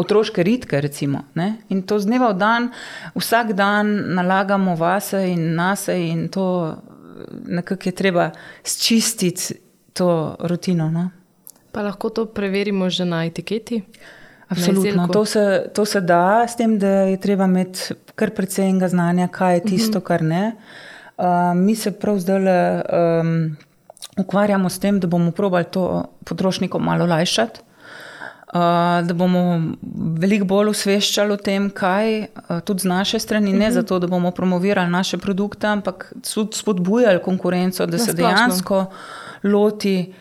otroške 0.00 0.42
ritke. 0.42 0.80
Recimo, 0.80 1.24
in 1.68 1.82
to 1.82 1.98
z 1.98 2.08
dneva 2.08 2.32
v 2.32 2.38
dan, 2.38 2.70
vsak 3.12 3.52
dan 3.52 4.14
nalagamo 4.16 4.76
vase 4.76 5.20
in 5.28 5.54
nas, 5.54 5.88
in 5.92 6.28
to 6.32 6.76
nekako 7.44 7.88
je 7.88 7.92
treba 7.92 8.30
sčistiti 8.64 9.60
to 9.92 10.36
rutino. 10.40 10.88
No? 10.90 11.10
Pa 11.72 11.84
lahko 11.84 12.08
to 12.08 12.26
preverimo 12.32 12.88
že 12.88 13.04
na 13.04 13.26
etiketi. 13.28 13.82
Absolutno, 14.48 15.08
to 15.08 15.24
se, 15.24 15.70
to 15.74 15.84
se 15.84 16.00
da, 16.00 16.44
s 16.48 16.56
tem, 16.56 16.78
da 16.78 16.88
je 16.88 17.16
treba 17.20 17.44
imeti 17.44 17.94
kar 18.14 18.30
precej 18.30 18.72
znanja, 18.88 19.28
kaj 19.28 19.54
je 19.54 19.60
tisto, 19.62 19.98
uh 19.98 20.04
-huh. 20.04 20.06
kar 20.06 20.22
ne. 20.22 20.52
Uh, 21.18 21.24
mi 21.54 21.76
se 21.76 21.90
prav 21.90 22.18
zdaj 22.18 22.40
um, 22.40 23.56
ukvarjamo 24.18 24.68
s 24.68 24.78
tem, 24.78 25.00
da 25.00 25.06
bomo 25.06 25.30
probali 25.30 25.64
to 25.64 26.04
potrošnikom 26.24 26.84
malo 26.84 27.06
lajšati. 27.06 27.60
Uh, 28.48 28.60
da 29.06 29.14
bomo 29.14 29.60
veliko 30.18 30.44
bolj 30.44 30.68
osveščali 30.68 31.32
o 31.32 31.36
tem, 31.36 31.70
kaj 31.70 32.20
uh, 32.20 32.60
tudi 32.64 32.80
z 32.80 32.84
naše 32.84 33.18
strani, 33.18 33.52
ne 33.52 33.58
uh 33.58 33.62
mhm. 33.62 33.70
-huh. 33.70 33.74
zato, 33.74 33.98
da 33.98 34.06
bomo 34.06 34.30
promovirali 34.30 34.90
naše 34.90 35.18
produkte, 35.18 35.66
ampak 35.66 36.12
tudi 36.34 36.56
spodbujali 36.56 37.22
konkurenco, 37.22 37.86
da 37.86 37.98
se 37.98 38.12
dejansko 38.12 38.86
loti 39.42 40.14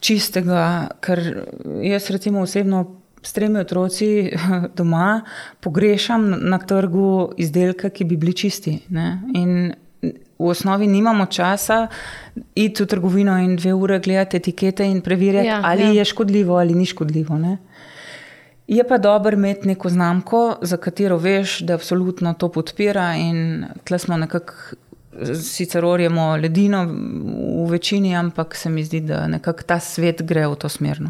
čistega. 0.00 0.88
Ker 1.00 1.44
jaz, 1.82 2.10
recimo, 2.10 2.40
osebno 2.40 2.98
s 3.28 3.32
tremi 3.32 3.60
otroci 3.60 4.30
doma 4.76 5.20
pogrešam 5.60 6.30
na 6.40 6.58
trgu 6.58 7.32
izdelke, 7.36 7.90
ki 7.90 8.04
bi 8.04 8.16
bili 8.16 8.32
čisti. 8.32 8.78
Ne? 8.88 9.20
In 9.36 9.72
v 10.38 10.48
osnovi 10.48 10.86
nimamo 10.86 11.26
časa 11.26 11.86
iti 12.54 12.82
v 12.82 12.86
trgovino 12.86 13.36
in 13.42 13.56
dve 13.56 13.74
ure 13.74 13.98
gledati 13.98 14.36
etikete 14.36 14.86
in 14.86 15.00
preverjati, 15.02 15.48
ja, 15.48 15.60
ali 15.64 15.82
ja. 15.82 15.92
je 16.00 16.04
škodljivo 16.04 16.56
ali 16.56 16.74
ni 16.74 16.86
škodljivo. 16.86 17.38
Ne? 17.38 17.58
Je 18.68 18.84
pa 18.88 18.98
dobro 18.98 19.36
imeti 19.36 19.68
neko 19.68 19.88
znamko, 19.88 20.58
za 20.62 20.76
katero 20.76 21.16
veš, 21.16 21.60
da 21.60 21.74
absolutno 21.74 22.34
to 22.34 22.48
podpira 22.52 23.14
in 23.16 23.64
tle 23.84 23.98
smo 23.98 24.16
nekako. 24.16 24.54
Sicer 25.34 25.82
orjemo 25.84 26.36
ledino 26.36 26.84
v 26.86 27.64
večini, 27.70 28.12
ampak 28.16 28.54
se 28.56 28.70
mi 28.70 28.84
zdi, 28.84 29.00
da 29.00 29.26
nekako 29.26 29.62
ta 29.66 29.80
svet 29.80 30.22
gre 30.22 30.44
v 30.46 30.54
to 30.54 30.68
smer. 30.68 31.00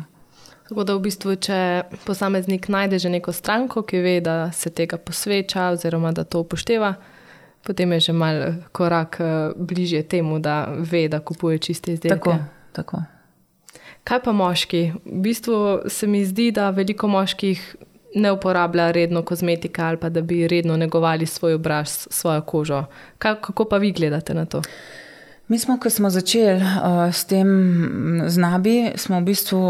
Tako 0.69 0.85
da 0.85 0.95
v 0.95 1.01
bistvu, 1.01 1.35
če 1.41 1.59
posameznik 2.05 2.69
najde 2.69 2.99
že 3.01 3.09
neko 3.09 3.33
stranko, 3.33 3.83
ki 3.89 4.03
ve, 4.05 4.19
da 4.21 4.51
se 4.53 4.71
tega 4.71 4.99
posveča, 5.01 5.71
oziroma 5.73 6.13
da 6.13 6.27
to 6.29 6.43
upošteva, 6.45 6.93
potem 7.65 7.93
je 7.97 8.01
že 8.09 8.13
mal 8.13 8.43
korak 8.73 9.17
uh, 9.21 9.57
bližje 9.57 10.03
temu, 10.03 10.39
da 10.39 10.67
ve, 10.69 11.07
da 11.09 11.21
kupuje 11.21 11.59
čiste 11.59 11.93
izdelke. 11.97 12.21
Tako, 12.21 12.37
tako. 12.73 13.03
Kaj 14.05 14.23
pa 14.25 14.33
moški? 14.33 14.83
V 15.05 15.21
bistvu 15.25 15.89
se 15.89 16.07
mi 16.07 16.25
zdi, 16.25 16.51
da 16.53 16.71
veliko 16.71 17.09
moških 17.09 17.77
ne 18.15 18.33
uporablja 18.33 18.91
redno 18.91 19.23
kozmetika 19.23 19.89
ali 19.89 19.97
pa 19.97 20.09
da 20.09 20.21
bi 20.21 20.49
redno 20.49 20.77
negovali 20.77 21.27
svoj 21.27 21.55
obraz, 21.55 22.07
svojo 22.11 22.41
kožo. 22.41 22.85
Kaj, 23.19 23.41
kako 23.41 23.65
pa 23.65 23.77
vi 23.77 23.93
gledate 23.93 24.35
na 24.35 24.45
to? 24.45 24.63
Mi 25.49 25.59
smo, 25.59 25.79
ko 25.81 25.91
smo 25.91 26.11
začeli 26.11 26.61
uh, 26.61 27.09
s 27.13 27.25
tem 27.25 27.49
znabi, 28.27 28.93
smo 28.97 29.21
v 29.21 29.25
bistvu 29.25 29.63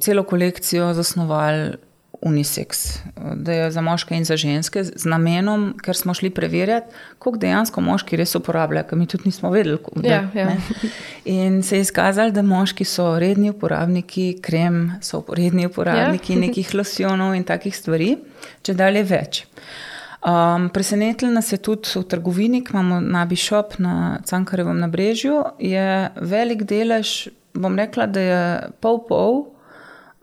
celo 0.00 0.22
kolekcijo 0.28 0.92
zasnovali 0.94 1.72
unisex, 2.22 2.98
da 3.34 3.52
je 3.52 3.70
za 3.70 3.80
moške 3.80 4.14
in 4.16 4.24
za 4.24 4.36
ženske, 4.36 4.84
z 4.84 5.04
namenom, 5.04 5.72
ker 5.82 5.96
smo 5.96 6.14
šli 6.14 6.30
preverjati, 6.30 6.94
koliko 7.18 7.38
dejansko 7.38 7.80
moški 7.80 8.16
res 8.16 8.34
uporabljajo, 8.38 8.86
ker 8.88 8.98
mi 8.98 9.06
tudi 9.10 9.26
nismo 9.26 9.50
vedeli. 9.50 9.78
Da, 9.96 10.08
ja, 10.08 10.28
ja. 10.34 10.52
In 11.24 11.62
se 11.62 11.76
je 11.76 11.80
izkazalo, 11.80 12.30
da 12.30 12.42
moški 12.46 12.84
so 12.84 13.18
redni 13.18 13.50
uporabniki 13.50 14.36
krem, 14.42 14.92
so 15.02 15.24
redni 15.28 15.66
uporabniki 15.66 16.36
ja. 16.36 16.40
nekih 16.46 16.74
losjonov 16.74 17.34
in 17.34 17.44
takih 17.44 17.74
stvari, 17.76 18.14
če 18.62 18.78
dalje 18.78 19.02
več. 19.10 19.44
Um, 20.22 20.68
Presenetili 20.70 21.34
nas 21.34 21.50
je 21.50 21.58
tudi 21.58 21.90
v 21.98 22.04
trgovini, 22.06 22.60
ki 22.62 22.76
imamo 22.76 23.00
na 23.02 23.24
Bishop 23.26 23.80
na 23.82 24.20
Cankarevem 24.24 24.78
nabrežju, 24.78 25.40
je 25.58 26.12
velik 26.20 26.62
delež, 26.70 27.32
bom 27.58 27.74
rekla, 27.78 28.06
da 28.06 28.22
je 28.22 28.44
pol-pol 28.78 29.51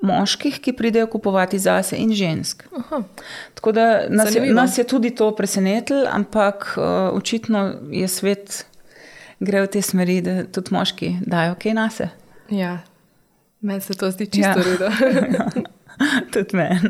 moških, 0.01 0.59
ki 0.59 0.73
pridejo 0.73 1.07
kupovati 1.07 1.59
zase, 1.59 1.97
in 1.97 2.13
žensk. 2.13 2.63
Aha. 2.77 3.01
Tako 3.53 3.71
da 3.71 3.85
nas 4.09 4.35
je, 4.35 4.53
nas 4.53 4.77
je 4.77 4.83
tudi 4.83 5.09
to 5.15 5.35
presenetilo, 5.35 6.07
ampak 6.11 6.73
uh, 6.77 6.83
očitno 7.17 7.73
je 7.91 8.07
svet 8.07 8.65
gre 9.39 9.61
v 9.61 9.67
te 9.67 9.81
smeri, 9.81 10.21
da 10.21 10.43
tudi 10.43 10.73
moški 10.75 11.15
dajo 11.21 11.55
kaj 11.59 11.73
na 11.73 11.89
se. 11.89 12.09
Ja, 12.49 12.77
meni 13.61 13.81
se 13.81 13.93
to 13.93 14.11
zdi 14.11 14.25
čisto 14.25 14.59
ja. 14.59 14.65
redo. 14.65 14.89
tudi 16.33 16.57
meni. 16.57 16.89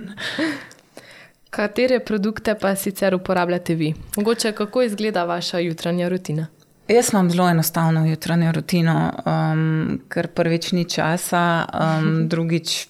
Katere 1.50 2.00
produkte 2.00 2.54
pa 2.56 2.76
sicer 2.76 3.16
uporabljate 3.16 3.76
vi? 3.76 3.94
Mogoče 4.18 4.52
kako 4.52 4.82
izgleda 4.82 5.24
vaša 5.24 5.60
jutranja 5.60 6.10
rutina? 6.10 6.48
Jaz 6.90 7.10
imam 7.14 7.30
zelo 7.30 7.50
enostavno 7.50 8.06
jutranjo 8.06 8.52
rutino, 8.52 9.14
um, 9.26 10.00
ker 10.10 10.28
prvič 10.28 10.72
ni 10.72 10.86
časa, 10.90 11.66
um, 11.74 12.30
drugič 12.30 12.88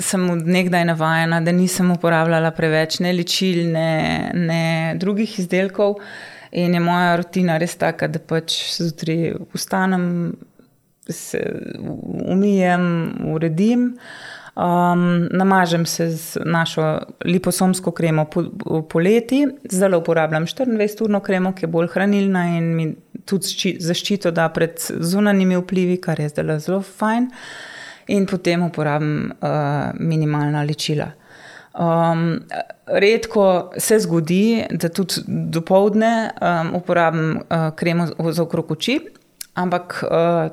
sem 0.00 0.30
odnegdaj 0.30 0.84
navajena, 0.84 1.40
da 1.40 1.52
nisem 1.52 1.90
uporabljala 1.94 2.50
preveč 2.56 2.98
ne 3.04 3.12
ličil, 3.12 3.66
ne, 3.72 4.30
ne 4.34 4.62
drugih 4.98 5.38
izdelkov. 5.38 5.98
In 6.52 6.74
je 6.74 6.80
moja 6.80 7.16
rutina 7.20 7.58
res 7.60 7.76
taka, 7.76 8.08
da 8.08 8.18
pač 8.18 8.56
zjutraj 8.78 9.34
vstanem, 9.54 10.08
se 11.08 11.42
umijem, 12.28 12.88
uredim. 13.34 13.92
Um, 14.58 15.28
namažem 15.30 15.84
se 15.86 16.08
z 16.10 16.40
našo 16.44 16.98
liposomsko 17.24 17.92
kremo 17.94 18.24
poleti, 18.90 19.44
po 19.46 19.68
zdaj 19.70 19.94
uporabljam 20.00 20.46
24-urno 20.46 21.20
kremo, 21.22 21.52
ki 21.54 21.64
je 21.64 21.70
bolj 21.70 21.92
hranilna 21.92 22.42
in 22.56 22.72
mi 22.74 22.88
tudi 23.28 23.76
zaščito 23.78 24.32
da 24.34 24.48
pred 24.50 24.80
zunanjimi 24.82 25.60
vplivi, 25.60 26.00
kar 26.02 26.20
je 26.20 26.32
zdaj 26.32 26.58
zelo 26.64 26.80
fajn. 26.82 27.30
In 28.08 28.26
potem 28.26 28.62
uporabim 28.64 29.32
uh, 29.40 29.90
minimalna 30.00 30.62
ličila. 30.62 31.10
Um, 31.78 32.40
redko 32.86 33.70
se 33.76 33.98
zgodi, 34.00 34.64
da 34.70 34.88
tudi 34.88 35.22
do 35.26 35.60
povdne 35.60 36.30
um, 36.40 36.74
uporabim 36.74 37.36
uh, 37.36 37.68
kremo 37.76 38.08
za 38.32 38.42
okrog 38.42 38.72
oči, 38.72 38.98
ampak 39.54 40.00
uh, 40.02 40.48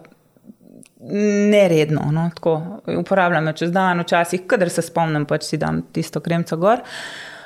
ne 1.50 1.64
redno. 1.72 2.12
No, 2.12 2.30
uporabljam 3.00 3.48
jo 3.48 3.54
čez 3.64 3.72
dan, 3.72 4.04
včasih, 4.04 4.46
kader 4.48 4.70
se 4.70 4.84
spomnim, 4.86 5.26
pač 5.26 5.48
si 5.48 5.58
dam 5.58 5.82
tisto 5.96 6.20
kremco 6.20 6.58
gor. 6.58 6.84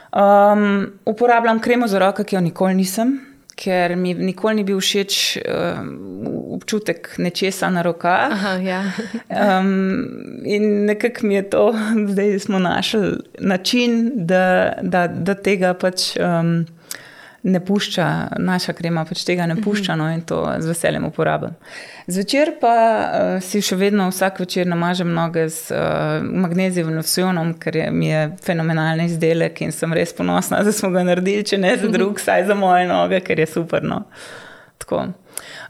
Um, 0.09 0.89
uporabljam 1.05 1.61
kremo 1.61 1.87
za 1.87 1.99
roke, 2.01 2.25
ki 2.25 2.35
jo 2.35 2.41
nikoli 2.41 2.81
nisem 2.81 3.19
ker 3.59 3.95
mi 3.99 4.13
nikoli 4.15 4.61
ni 4.61 4.63
bil 4.63 4.79
všeč 4.79 5.15
um, 5.41 5.91
občutek 6.59 7.13
nečesa 7.17 7.69
na 7.71 7.81
rokah. 7.81 8.31
Aha, 8.31 8.53
ja. 8.63 8.81
um, 9.59 10.43
in 10.43 10.85
nekako 10.85 11.27
mi 11.27 11.35
je 11.35 11.45
to, 11.49 11.75
zdaj 12.07 12.39
smo 12.39 12.59
našli 12.59 13.17
način, 13.39 14.11
da, 14.15 14.73
da, 14.81 15.07
da 15.07 15.35
tega 15.35 15.73
pač. 15.73 16.13
Um, 16.19 16.65
ne 17.43 17.65
pušča, 17.65 18.27
naša 18.37 18.73
krema 18.73 19.05
pač 19.07 19.23
tega 19.23 19.45
ne 19.47 19.55
pušča, 19.61 19.95
no 19.95 20.09
in 20.11 20.21
to 20.27 20.41
z 20.59 20.67
veseljem 20.67 21.05
uporabljam. 21.07 21.55
Zvečer 22.07 22.51
pa 22.59 22.73
uh, 22.75 23.43
si 23.43 23.61
še 23.63 23.77
vedno 23.79 24.09
vsak 24.09 24.41
večer 24.43 24.67
namažem 24.67 25.13
noge 25.15 25.45
z 25.49 25.71
uh, 25.71 26.25
magnezijevim 26.43 26.97
locionom, 26.99 27.53
ker 27.61 27.79
je, 27.79 27.87
mi 27.95 28.11
je 28.11 28.25
fenomenalni 28.43 29.07
izdelek 29.07 29.61
in 29.63 29.71
sem 29.71 29.93
res 29.95 30.11
ponosna, 30.17 30.59
da 30.67 30.75
smo 30.75 30.91
ga 30.91 31.05
naredili, 31.07 31.47
če 31.47 31.61
ne 31.63 31.77
za 31.79 31.87
drug, 31.93 32.19
saj 32.19 32.49
za 32.51 32.59
moje 32.59 32.89
noge, 32.91 33.23
ker 33.23 33.39
je 33.39 33.47
super. 33.55 33.87
No. 33.87 34.03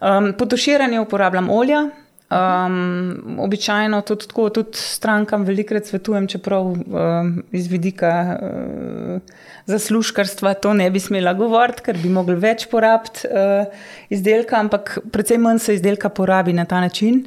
Um, 0.01 0.33
Potuširanje 0.37 0.99
uporabljam 0.99 1.49
olja. 1.49 1.89
Um, 2.29 3.39
običajno 3.39 4.01
tudi, 4.01 4.27
tako, 4.27 4.49
tudi 4.49 4.77
strankam 4.77 5.43
velikokrat 5.43 5.85
svetujem, 5.85 6.27
čeprav 6.27 6.65
um, 6.65 7.31
iz 7.51 7.67
vidika 7.67 8.37
uh, 8.41 9.21
zaslužkarstva 9.65 10.53
to 10.53 10.73
ne 10.73 10.91
bi 10.91 10.99
smela 10.99 11.33
govoriti, 11.33 11.81
ker 11.87 11.97
bi 11.97 12.09
mogli 12.13 12.35
več 12.37 12.67
porabiti 12.69 13.25
uh, 13.27 13.65
izdelka, 14.13 14.59
ampak 14.61 14.99
predvsem 15.11 15.41
manj 15.41 15.63
se 15.63 15.73
izdelka 15.79 16.09
porabi 16.09 16.53
na 16.53 16.67
ta 16.69 16.83
način, 16.85 17.23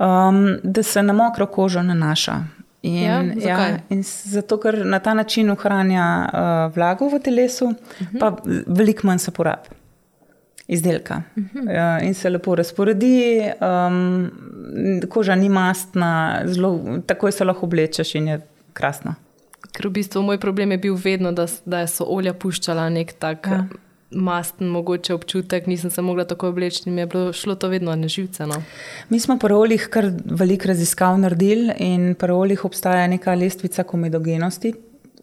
um, 0.00 0.56
da 0.62 0.82
se 0.82 1.02
na 1.02 1.14
mokro 1.14 1.46
kožo 1.46 1.82
nanaša. 1.82 2.40
In, 2.82 2.96
ja, 2.98 3.20
ja, 3.46 3.68
in 3.94 4.02
zato, 4.02 4.58
ker 4.58 4.80
na 4.82 4.98
ta 4.98 5.14
način 5.14 5.54
ohranja 5.54 6.08
uh, 6.26 6.74
vlago 6.74 7.06
v 7.14 7.22
telesu, 7.22 7.70
uh 7.70 8.02
mhm. 8.02 8.16
-huh. 8.16 8.20
pa 8.20 8.34
veliko 8.66 9.06
manj 9.06 9.18
se 9.18 9.30
porabi 9.30 9.81
izdelka. 10.72 11.22
Uh 11.36 11.42
-huh. 11.42 11.98
uh, 11.98 12.06
in 12.06 12.14
se 12.14 12.30
lepo 12.30 12.54
razporedi, 12.54 13.40
um, 13.60 14.30
koža 15.08 15.34
ni 15.34 15.48
mastna, 15.48 16.40
zelo, 16.44 16.80
takoj 17.06 17.32
se 17.32 17.44
lahko 17.44 17.66
oblečeš 17.66 18.14
in 18.14 18.28
je 18.28 18.40
krasno. 18.72 19.14
Ker 19.72 19.88
v 19.88 19.90
bistvu 19.90 20.22
moj 20.22 20.38
problem 20.40 20.72
je 20.72 20.78
bil 20.78 20.98
vedno, 21.04 21.32
da, 21.32 21.46
da 21.64 21.86
so 21.86 22.04
olja 22.04 22.34
puščala 22.34 22.88
nek 22.90 23.12
tak 23.12 23.46
ja. 23.46 23.64
masten, 24.10 24.68
mogoče 24.68 25.14
občutek, 25.14 25.66
nisem 25.66 25.90
se 25.90 26.02
mogla 26.02 26.24
tako 26.24 26.48
obleči 26.48 26.82
in 26.86 26.94
mi 26.94 27.00
je 27.00 27.06
bilo 27.06 27.32
šlo 27.32 27.54
to 27.54 27.68
vedno 27.68 27.96
na 27.96 28.08
živce. 28.08 28.46
No. 28.46 28.62
Mi 29.08 29.20
smo 29.20 29.38
po 29.38 29.48
rolih 29.48 29.88
kar 29.90 30.10
veliko 30.24 30.68
raziskav 30.68 31.18
naredili 31.18 31.72
in 31.78 32.14
po 32.14 32.26
rolih 32.26 32.64
obstaja 32.64 33.06
neka 33.06 33.34
lestvica 33.34 33.82
komedogenosti. 33.82 34.74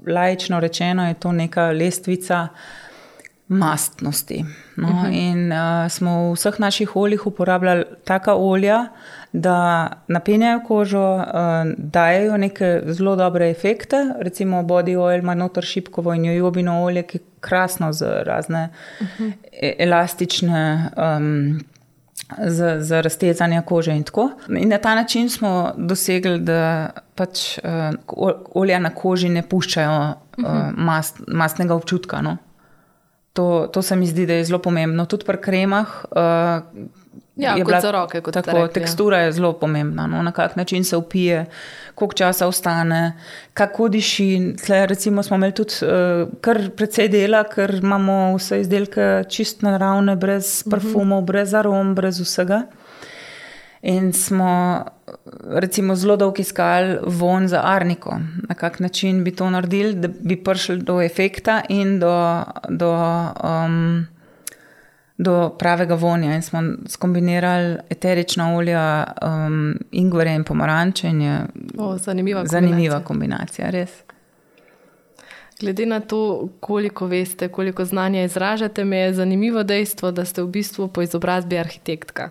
Lajično 0.07 0.59
rečeno 0.59 1.07
je 1.07 1.13
to 1.13 1.31
neka 1.31 1.71
lestvica 1.71 2.47
mastnosti. 3.49 4.45
No? 4.75 4.87
Uh. 4.87 4.93
-huh. 4.93 5.11
In 5.11 5.51
uh, 5.51 5.91
smo 5.91 6.29
v 6.29 6.33
vseh 6.33 6.59
naših 6.59 6.95
oljih 6.95 7.27
uporabljali 7.27 7.85
taka 8.03 8.35
olja, 8.35 8.87
da 9.33 9.87
napenjajo 10.07 10.59
kožo, 10.67 11.15
uh, 11.15 11.23
dajo 11.77 12.37
neke 12.37 12.81
zelo 12.85 13.15
dobre 13.15 13.49
efekte. 13.49 14.13
Recimo 14.19 14.63
body 14.63 14.97
oil 14.97 15.19
ima 15.19 15.33
notor 15.33 15.63
šipkovo 15.63 16.13
in 16.13 16.25
jojobino 16.25 16.83
olje, 16.83 17.03
ki 17.03 17.17
je 17.17 17.21
krasno 17.39 17.93
za 17.93 18.23
razne 18.25 18.69
uh 19.01 19.07
mhm. 19.07 19.23
-huh. 19.23 19.33
E, 19.61 19.75
elastične. 19.79 20.89
Um, 21.17 21.59
Za, 22.47 22.81
za 22.81 23.01
raztezanje 23.01 23.61
kože 23.65 23.95
in 23.95 24.03
tako. 24.03 24.29
In 24.57 24.69
na 24.69 24.77
ta 24.77 24.95
način 24.95 25.29
smo 25.29 25.73
dosegli, 25.77 26.39
da 26.39 26.89
pač 27.15 27.57
uh, 27.57 28.33
olja 28.53 28.79
na 28.79 28.89
koži 28.89 29.29
ne 29.29 29.41
puščajo 29.41 30.13
uh, 30.37 30.45
mast, 30.73 31.21
mastnega 31.27 31.75
občutka. 31.75 32.21
No? 32.21 32.37
To, 33.33 33.69
to 33.73 33.81
se 33.81 33.95
mi 33.95 34.07
zdi, 34.07 34.25
da 34.25 34.33
je 34.33 34.45
zelo 34.45 34.59
pomembno. 34.59 35.05
Tudi 35.05 35.25
pri 35.25 35.37
kremah. 35.41 35.87
Uh, 36.11 36.87
ja, 37.35 37.55
je 37.55 37.63
bila 37.63 37.81
za 37.81 37.91
roke, 37.91 38.21
kot 38.21 38.33
tako. 38.33 38.51
Rekli, 38.51 38.73
tekstura 38.73 39.17
ja. 39.17 39.23
je 39.23 39.31
zelo 39.31 39.53
pomembna. 39.53 40.07
No, 40.07 40.23
na 40.23 40.31
kak 40.31 40.55
način 40.55 40.83
se 40.83 40.97
upije, 40.97 41.45
koliko 41.95 42.13
časa 42.13 42.47
ostane, 42.47 43.13
kako 43.53 43.87
diši. 43.89 44.55
Tle, 44.65 44.85
recimo, 44.85 45.23
smo 45.23 45.35
imeli 45.35 45.53
tudi 45.53 45.73
uh, 45.81 46.29
kar 46.41 46.59
precej 46.75 47.07
dela, 47.07 47.43
ker 47.43 47.79
imamo 47.83 48.35
vse 48.35 48.61
izdelke 48.61 49.23
čist 49.29 49.61
naravne, 49.61 50.15
brez 50.15 50.63
mhm. 50.65 50.71
parfumov, 50.71 51.19
uh 51.19 51.23
-huh. 51.23 51.27
brez 51.27 51.53
arom, 51.53 51.95
brez 51.95 52.19
vsega. 52.19 52.63
In 53.81 54.13
smo 54.13 54.83
recimo, 55.43 55.95
zelo 55.95 56.15
dolgo 56.17 56.41
iskali 56.41 56.97
von 57.05 57.47
za 57.47 57.61
arniko, 57.63 58.19
na 58.49 58.55
kak 58.55 58.79
način 58.79 59.23
bi 59.23 59.31
to 59.35 59.49
naredili, 59.49 59.93
da 59.93 60.07
bi 60.07 60.43
prišli 60.43 60.77
do 60.77 61.01
efekta 61.01 61.61
in 61.69 61.99
do, 61.99 62.43
do, 62.69 62.93
um, 63.43 64.05
do 65.17 65.49
pravega 65.59 65.95
vonja. 65.95 66.35
In 66.35 66.41
smo 66.41 66.61
skombinirali 66.87 67.77
eterična 67.89 68.55
olja, 68.55 69.03
um, 69.21 69.77
ingvere 69.91 70.33
in 70.35 70.43
pomaranče. 70.43 71.07
In 71.07 71.21
o, 71.77 71.97
zanimiva, 71.97 72.45
zanimiva 72.45 73.01
kombinacija. 73.03 73.67
kombinacija, 73.67 73.69
res. 73.69 74.03
Glede 75.59 75.85
na 75.85 75.99
to, 75.99 76.49
koliko 76.59 77.07
veste, 77.07 77.47
koliko 77.47 77.85
znanja 77.85 78.23
izražate, 78.23 78.85
me 78.85 78.97
je 78.97 79.13
zanimivo 79.13 79.63
dejstvo, 79.63 80.11
da 80.11 80.25
ste 80.25 80.43
v 80.43 80.47
bistvu 80.47 80.87
po 80.87 81.01
izobrazbi 81.01 81.57
arhitektka. 81.57 82.29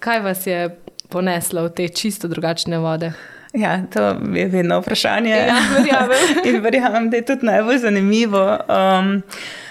Kaj 0.00 0.20
vas 0.20 0.46
je 0.46 0.78
ponesla 1.10 1.66
v 1.66 1.74
te 1.74 1.88
čisto 1.88 2.28
drugačne 2.28 2.78
vode? 2.78 3.12
Ja, 3.52 3.80
to 3.90 4.16
je 4.34 4.46
vedno 4.46 4.80
vprašanje. 4.80 5.30
Ja, 5.30 5.58
verjamem. 5.74 6.26
In 6.48 6.60
verjamem, 6.62 7.10
da 7.10 7.16
je 7.16 7.24
tudi 7.24 7.46
najbolj 7.46 7.78
zanimivo. 7.78 8.44
Um, 8.68 9.22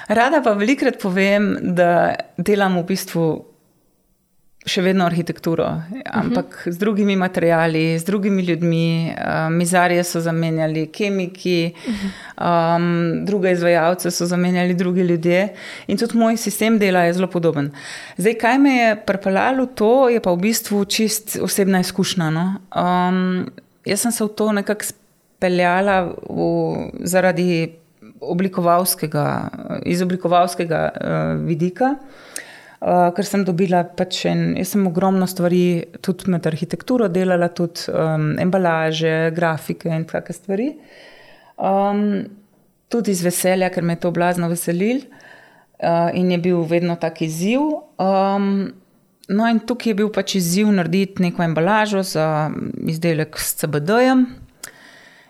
rada 0.07 0.41
pa 0.43 0.51
velikrat 0.51 0.99
povem, 1.01 1.53
da 1.61 2.15
delam 2.37 2.77
v 2.81 2.83
bistvu 2.91 3.27
še 4.67 4.81
vedno 4.83 5.05
arhitekturo, 5.07 5.65
ampak 6.05 6.45
uh 6.45 6.63
-huh. 6.65 6.71
z 6.71 6.77
drugimi 6.77 7.15
materiali, 7.15 7.99
z 7.99 8.03
drugimi 8.03 8.43
ljudmi. 8.43 9.15
Um, 9.15 9.53
mizarje 9.57 10.03
so 10.03 10.21
zamenjali 10.21 10.87
kemiki, 10.87 11.73
um, 12.37 13.25
druge 13.25 13.51
izvajalce 13.51 14.11
so 14.11 14.25
zamenjali 14.25 14.73
drugi 14.73 15.01
ljudje 15.01 15.49
in 15.87 15.97
tudi 15.97 16.17
moj 16.17 16.37
sistem 16.37 16.79
dela 16.79 16.99
je 16.99 17.13
zelo 17.13 17.27
podoben. 17.27 17.71
Zdaj, 18.17 18.33
kaj 18.33 18.57
me 18.59 18.75
je 18.75 18.95
pripeljalo 19.05 19.65
to, 19.65 20.09
je 20.09 20.19
pa 20.19 20.31
v 20.31 20.37
bistvu 20.37 20.85
čist 20.85 21.37
osebna 21.41 21.79
izkušnja. 21.79 22.29
No? 22.29 22.53
Um, 22.75 23.51
jaz 23.85 24.01
sem 24.01 24.11
se 24.11 24.23
v 24.23 24.27
to 24.27 24.51
nekako 24.51 24.83
speljala 24.83 26.13
v, 26.29 26.41
zaradi 27.03 27.71
oblikovalskega, 28.21 29.49
iz 29.85 30.01
oblikovalskega 30.01 30.89
uh, 30.89 31.47
vidika. 31.47 31.95
Uh, 31.95 32.29
ker 32.79 33.27
sem 33.27 33.43
dobila 33.43 33.83
pač 33.83 34.21
en, 34.29 34.53
jaz 34.55 34.73
sem 34.73 34.85
ogromno 34.87 35.27
stvari, 35.27 35.63
tudi 36.05 36.31
med 36.31 36.47
arhitekturo 36.47 37.09
delala, 37.11 37.49
tudi 37.51 37.91
um, 37.91 38.31
embalaže, 38.39 39.31
grafike 39.35 39.91
in 39.91 40.05
take 40.07 40.35
stvari. 40.35 40.69
Um, 41.59 42.23
tudi 42.87 43.11
iz 43.11 43.23
veselja, 43.25 43.69
ker 43.73 43.83
me 43.83 43.97
je 43.97 44.05
to 44.05 44.13
blazno 44.15 44.47
veselil 44.51 45.03
uh, 45.03 46.09
in 46.15 46.31
je 46.31 46.39
bil 46.39 46.63
vedno 46.69 46.95
tak 46.95 47.21
izziv. 47.21 47.67
Um, 47.99 48.71
no, 49.27 49.49
in 49.49 49.59
tukaj 49.59 49.91
je 49.91 49.99
bil 49.99 50.13
pač 50.15 50.37
izziv 50.39 50.71
narediti 50.71 51.25
neko 51.27 51.43
embalažo 51.43 52.03
za 52.07 52.47
izdelek 52.87 53.35
s 53.39 53.59
CBD-jem. 53.59 54.23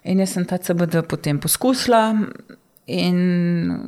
In 0.10 0.22
jaz 0.22 0.38
sem 0.38 0.46
ta 0.48 0.62
CBD 0.62 1.02
potem 1.10 1.42
poskusila, 1.42 2.14
In 2.90 3.80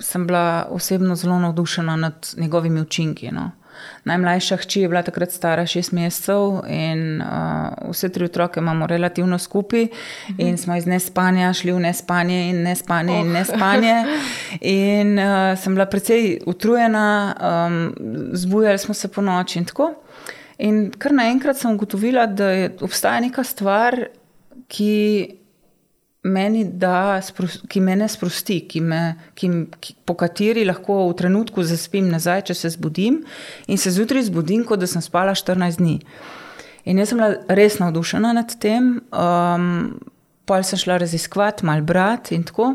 sem 0.00 0.26
bila 0.26 0.66
osebno 0.70 1.14
zelo 1.14 1.38
navdušena 1.38 1.96
nad 1.96 2.34
njegovimi 2.36 2.80
učinki. 2.80 3.30
No. 3.30 3.50
Najmlajša 4.04 4.56
hči 4.56 4.80
je 4.80 4.88
bila 4.88 5.02
takrat 5.02 5.30
stara 5.32 5.66
šest 5.66 5.92
mesecev, 5.92 6.60
in 6.68 7.22
uh, 7.22 7.90
vse 7.90 8.08
tri 8.08 8.24
otroke 8.24 8.60
imamo 8.60 8.86
relativno 8.86 9.38
skupaj, 9.38 9.84
mhm. 9.84 10.40
in 10.40 10.58
smo 10.58 10.76
iz 10.76 10.86
nespanja 10.86 11.52
šli 11.52 11.72
v 11.72 11.80
nespanje, 11.80 12.40
in 12.50 12.62
nespanje, 12.62 13.12
oh. 13.12 13.20
in 13.20 13.32
nespanje. 13.32 13.94
In 14.60 15.18
uh, 15.18 15.58
sem 15.58 15.74
bila 15.74 15.86
precej 15.86 16.40
utrujena, 16.46 17.34
um, 17.40 17.94
zbujali 18.32 18.78
smo 18.78 18.94
se 18.94 19.08
po 19.08 19.22
noči 19.22 19.58
in 19.58 19.64
tako. 19.64 19.94
In 20.58 20.90
kar 20.98 21.12
naenkrat 21.12 21.56
sem 21.56 21.72
ugotovila, 21.74 22.26
da 22.26 22.50
je, 22.50 22.72
obstaja 22.80 23.20
neka 23.20 23.44
stvar, 23.44 23.96
ki 24.68 25.39
meni 26.22 26.64
da, 26.64 27.20
ki 27.68 27.80
me 27.80 28.08
sprosti, 28.08 28.60
ki 28.68 28.80
me, 28.80 29.00
ki, 29.34 29.50
ki, 29.80 29.94
po 30.04 30.14
kateri 30.20 30.66
lahko 30.68 31.06
v 31.08 31.16
trenutku 31.16 31.64
zaspim 31.64 32.10
nazaj, 32.12 32.44
če 32.50 32.54
se 32.54 32.72
zbudim 32.76 33.22
in 33.66 33.80
se 33.80 33.92
zjutraj 33.94 34.28
zbudim, 34.28 34.66
kot 34.68 34.82
da 34.82 34.88
sem 34.90 35.02
spala 35.04 35.34
14 35.34 35.80
dni. 35.80 35.96
In 36.84 37.00
jaz 37.00 37.12
sem 37.12 37.20
bila 37.20 37.56
res 37.56 37.78
navdušena 37.80 38.32
nad 38.36 38.56
tem. 38.60 38.98
Um, 39.12 39.98
Pol 40.50 40.64
sem 40.66 40.80
šla 40.80 40.96
raziskovati, 40.98 41.62
malo 41.62 41.84
brati 41.86 42.34
in 42.34 42.42
tako. 42.42 42.72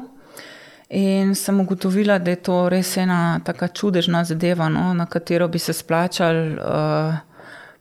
In 0.95 1.33
sem 1.35 1.57
ugotovila, 1.59 2.19
da 2.23 2.31
je 2.31 2.39
to 2.45 2.59
res 2.71 2.93
ena 3.01 3.41
tako 3.43 3.67
čudežna 3.67 4.21
zadeva, 4.23 4.69
no, 4.71 4.93
na 4.95 5.09
katero 5.11 5.49
bi 5.51 5.59
se 5.59 5.73
splačal 5.73 6.37
uh, 6.53 7.17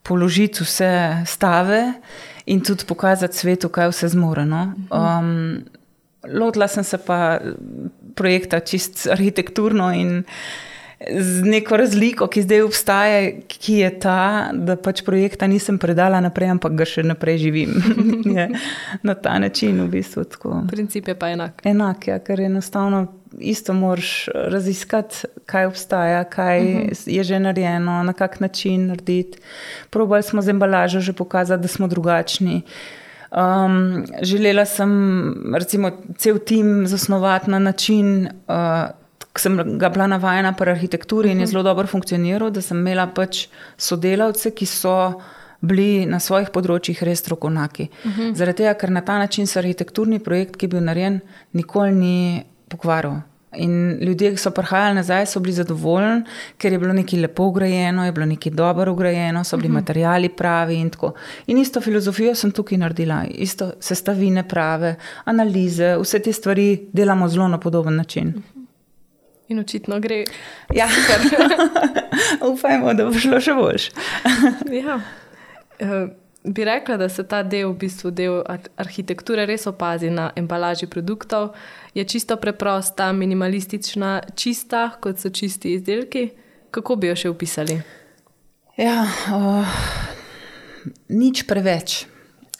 položiti 0.02 0.64
vse 0.64 1.22
stave 1.30 1.82
in 2.46 2.60
tudi 2.60 2.84
pokazati 2.88 3.36
svetu, 3.36 3.68
kaj 3.68 3.88
vse 3.92 4.08
zmore. 4.08 4.44
No. 4.46 4.66
Um, 4.90 5.64
lotila 6.28 6.68
sem 6.68 6.84
se 6.84 6.98
pa 6.98 7.38
projekta 8.14 8.60
čist 8.60 9.06
arhitekturno 9.10 9.92
in 9.94 10.22
z 11.10 11.42
neko 11.42 11.76
razliko, 11.76 12.26
ki 12.26 12.42
zdaj 12.42 12.62
obstaja, 12.62 13.30
ki 13.48 13.74
je 13.82 13.90
ta, 14.00 14.50
da 14.52 14.76
pač 14.76 15.02
projekta 15.04 15.46
nisem 15.50 15.78
predala 15.78 16.20
naprej, 16.24 16.54
ampak 16.54 16.76
ga 16.78 16.86
še 16.88 17.04
naprej 17.04 17.42
živim. 17.44 17.74
na 19.08 19.14
ta 19.14 19.38
način 19.38 19.82
v 19.84 19.88
bistvu 19.98 20.24
tako. 20.24 20.62
Princip 20.70 21.08
je 21.08 21.18
pa 21.18 21.32
enak. 21.34 21.60
Enak, 21.66 22.08
ja, 22.08 22.18
ker 22.24 22.40
enostavno. 22.46 23.06
Isto 23.38 23.72
moraš 23.72 24.28
raziskati, 24.34 25.16
kaj 25.46 25.66
obstaja, 25.66 26.24
kaj 26.24 26.60
uh 26.60 26.64
mhm. 26.64 26.88
-huh. 26.88 27.16
je 27.16 27.24
že 27.24 27.38
narejeno, 27.38 28.02
na 28.02 28.12
kak 28.12 28.40
način 28.40 28.86
narediti. 28.86 29.38
Probali 29.90 30.22
smo 30.22 30.42
z 30.42 30.48
embalažo 30.48 31.00
že 31.00 31.12
pokazati, 31.12 31.62
da 31.62 31.68
smo 31.68 31.86
drugačni. 31.88 32.62
Um, 33.34 34.06
želela 34.22 34.64
sem, 34.64 35.54
recimo, 35.54 35.90
cel 36.16 36.38
tim 36.38 36.86
zasnovati 36.86 37.50
na 37.50 37.58
način, 37.58 38.28
uh, 38.48 38.90
ki 39.32 39.40
sem 39.42 39.78
ga 39.78 39.88
bila 39.88 40.06
navajena 40.06 40.52
pri 40.52 40.70
arhitekturi 40.70 41.30
in 41.30 41.38
je 41.38 41.44
mhm. 41.44 41.50
zelo 41.50 41.62
dobro 41.62 41.86
funkcioniral, 41.86 42.50
da 42.50 42.62
sem 42.62 42.78
imela 42.78 43.06
pač 43.06 43.48
sodelavce, 43.76 44.50
ki 44.50 44.66
so 44.66 45.20
bili 45.60 46.06
na 46.06 46.20
svojih 46.20 46.52
področjih 46.54 47.02
res 47.02 47.18
strokovnjaki. 47.24 47.88
Uh 47.88 48.10
mhm. 48.10 48.20
-huh. 48.20 48.34
Zaradi 48.34 48.56
tega, 48.56 48.74
ker 48.74 48.90
na 48.90 49.00
ta 49.00 49.18
način 49.18 49.46
se 49.46 49.58
arhitekturni 49.58 50.18
projekt, 50.18 50.56
ki 50.56 50.66
je 50.66 50.68
bil 50.68 50.80
narejen, 50.80 51.20
nikoli 51.52 51.92
ni 51.92 52.44
pokvaril. 52.74 53.22
In 53.56 53.74
ljudje, 54.02 54.32
ki 54.34 54.40
so 54.42 54.50
prihajali 54.50 54.96
nazaj, 54.98 55.28
so 55.30 55.40
bili 55.40 55.52
zadovoljni, 55.54 56.24
ker 56.58 56.74
je 56.74 56.78
bilo 56.82 56.94
nekaj 56.96 57.20
lepo 57.22 57.46
ugrajeno, 57.52 58.04
je 58.04 58.12
bilo 58.12 58.26
nekaj 58.26 58.52
dobro 58.52 58.92
ugrajeno, 58.92 59.44
so 59.44 59.56
bili 59.56 59.68
uh 59.68 59.70
mhm. 59.70 59.76
-huh. 59.76 59.80
materiali 59.80 60.28
pravi. 60.28 60.74
In, 60.74 60.90
in 61.46 61.58
isto 61.58 61.80
filozofijo 61.80 62.34
sem 62.34 62.50
tukaj 62.50 62.78
naredila, 62.78 63.24
isto 63.30 63.72
sestavine 63.80 64.48
prave, 64.48 64.96
analize, 65.24 65.96
vse 66.02 66.18
te 66.18 66.32
stvari 66.32 66.88
delamo 66.92 67.28
zelo 67.28 67.48
na 67.48 67.60
podoben 67.60 67.96
način. 67.96 68.28
Uh 68.28 68.34
-huh. 68.34 68.64
In 69.48 69.58
očitno 69.58 70.00
gre. 70.00 70.24
Ja, 70.74 70.88
upajmo, 72.52 72.94
da 72.94 73.04
bo 73.04 73.12
šlo 73.12 73.40
še 73.40 73.52
boljš. 73.54 73.90
ja. 74.84 75.00
uh, 75.80 76.08
bi 76.44 76.64
rekla, 76.64 76.96
da 76.96 77.08
se 77.08 77.24
ta 77.28 77.42
del, 77.42 77.72
v 77.72 77.78
bistvu 77.78 78.10
del 78.10 78.42
arhitekture, 78.76 79.46
res 79.46 79.66
opazi 79.66 80.10
na 80.12 80.30
embalaži 80.36 80.86
produktov. 80.86 81.54
Je 81.94 82.04
čisto 82.04 82.36
preprosta, 82.36 83.12
minimalistična, 83.12 84.20
čista, 84.36 84.90
kot 85.00 85.18
so 85.18 85.30
čisti 85.30 85.74
izdelki. 85.74 86.28
Kako 86.70 86.96
bi 86.96 87.08
jo 87.08 87.16
še 87.16 87.30
opisali? 87.32 87.78
Ja, 88.76 89.06
uh, 89.32 89.78
nič 91.08 91.46
preveč. 91.48 92.04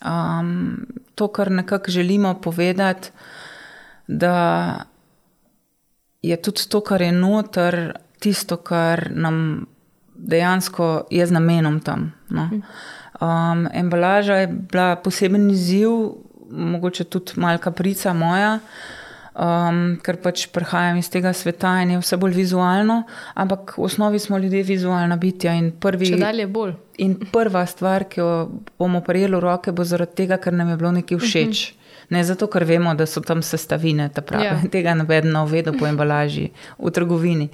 Um, 0.05 0.87
to, 1.14 1.29
kar 1.29 1.51
nekako 1.51 1.90
želimo 1.90 2.35
povedati, 2.40 3.11
da 4.09 4.85
je 6.23 6.37
tudi 6.42 6.68
to, 6.68 6.81
kar 6.81 7.03
je 7.03 7.12
noter, 7.12 7.99
tisto, 8.18 8.57
kar 8.57 9.11
nam 9.12 9.66
dejansko 10.14 11.07
je 11.11 11.27
z 11.27 11.33
namenom 11.33 11.81
tam. 11.81 12.12
No. 12.31 12.49
Um, 13.20 13.68
embalaža 13.72 14.35
je 14.42 14.46
bila 14.46 14.96
poseben 14.96 15.50
izziv, 15.50 15.90
mogoče 16.50 17.05
tudi 17.05 17.33
malce 17.37 17.62
kaprica 17.62 18.12
moja. 18.12 18.59
Um, 19.35 19.96
ker 19.98 20.20
pač 20.22 20.44
prihajam 20.55 21.00
iz 21.00 21.09
tega 21.11 21.33
sveta 21.35 21.72
in 21.83 21.96
je 21.96 21.98
vse 21.98 22.16
bolj 22.22 22.37
vizualno, 22.38 23.00
ampak 23.35 23.72
v 23.74 23.83
osnovi 23.83 24.20
smo 24.22 24.38
ljudje 24.38 24.62
vizualna 24.62 25.16
bitja. 25.18 25.57
In, 25.59 25.72
prvi, 25.74 26.12
in 27.03 27.16
prva 27.33 27.64
stvar, 27.66 28.05
ki 28.07 28.20
jo 28.20 28.29
bomo 28.79 29.00
prijeli 29.03 29.35
v 29.35 29.42
roke, 29.42 29.74
bo 29.74 29.83
zaradi 29.85 30.22
tega, 30.22 30.38
ker 30.38 30.55
nam 30.55 30.70
je 30.70 30.77
bilo 30.77 30.92
nekaj 30.94 31.18
všeč. 31.18 31.42
Uh 31.42 31.48
mhm. 31.48 31.81
-huh. 31.81 31.84
Ne 32.14 32.22
zato, 32.24 32.46
ker 32.53 32.64
vemo, 32.68 32.94
da 32.94 33.07
so 33.11 33.20
tam 33.24 33.42
sestavine, 33.42 34.09
prave, 34.14 34.44
ja. 34.44 34.57
tega 34.74 34.94
ne 34.94 35.07
vedno 35.09 35.44
vedo 35.50 35.74
po 35.79 35.87
embalaži 35.90 36.48
v 36.79 36.92
trgovini. 36.94 37.48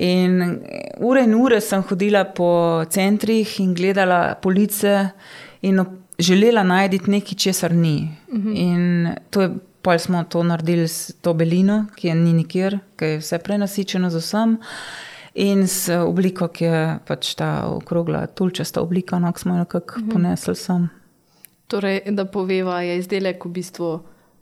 In 0.00 0.40
ure 1.04 1.24
in 1.28 1.34
ure 1.36 1.60
sem 1.60 1.84
hodila 1.88 2.24
po 2.24 2.50
centrih 2.88 3.58
in 3.60 3.74
gledala 3.76 4.34
police 4.42 5.10
in 5.62 5.84
želela 6.18 6.62
najti 6.62 7.00
nekaj, 7.06 7.36
česar 7.36 7.74
ni. 7.74 8.08
Mhm. 8.32 8.54
In 8.56 9.14
to 9.30 9.42
je. 9.42 9.50
Pa 9.82 9.94
smo 9.98 10.24
to 10.28 10.42
naredili 10.44 10.88
s 10.88 11.14
to 11.24 11.32
belino, 11.34 11.86
ki 11.96 12.08
je 12.08 12.14
ni 12.14 12.32
nikjer, 12.36 12.74
ki 13.00 13.04
je 13.04 13.20
vse 13.22 13.38
prenasičeno 13.40 14.10
z 14.12 14.20
vsem, 14.20 14.58
in 15.34 15.62
s 15.68 15.88
obliko, 15.88 16.50
ki 16.52 16.64
je 16.64 16.82
pač 17.08 17.30
ta 17.34 17.64
okrogla, 17.70 18.26
tulčasta 18.26 18.82
oblika, 18.84 19.18
no, 19.18 19.32
ki 19.32 19.40
smo 19.40 19.54
jo 19.54 19.58
nekako 19.64 19.94
uh 19.96 20.02
mhm. 20.02 20.08
-huh. 20.08 20.12
ponesli 20.12 20.54
sem. 20.56 20.88
Torej, 21.70 22.00
da 22.10 22.24
poveva, 22.26 22.80
je 22.82 22.98
izdelek 22.98 23.44
v 23.46 23.50
bistvu 23.60 23.90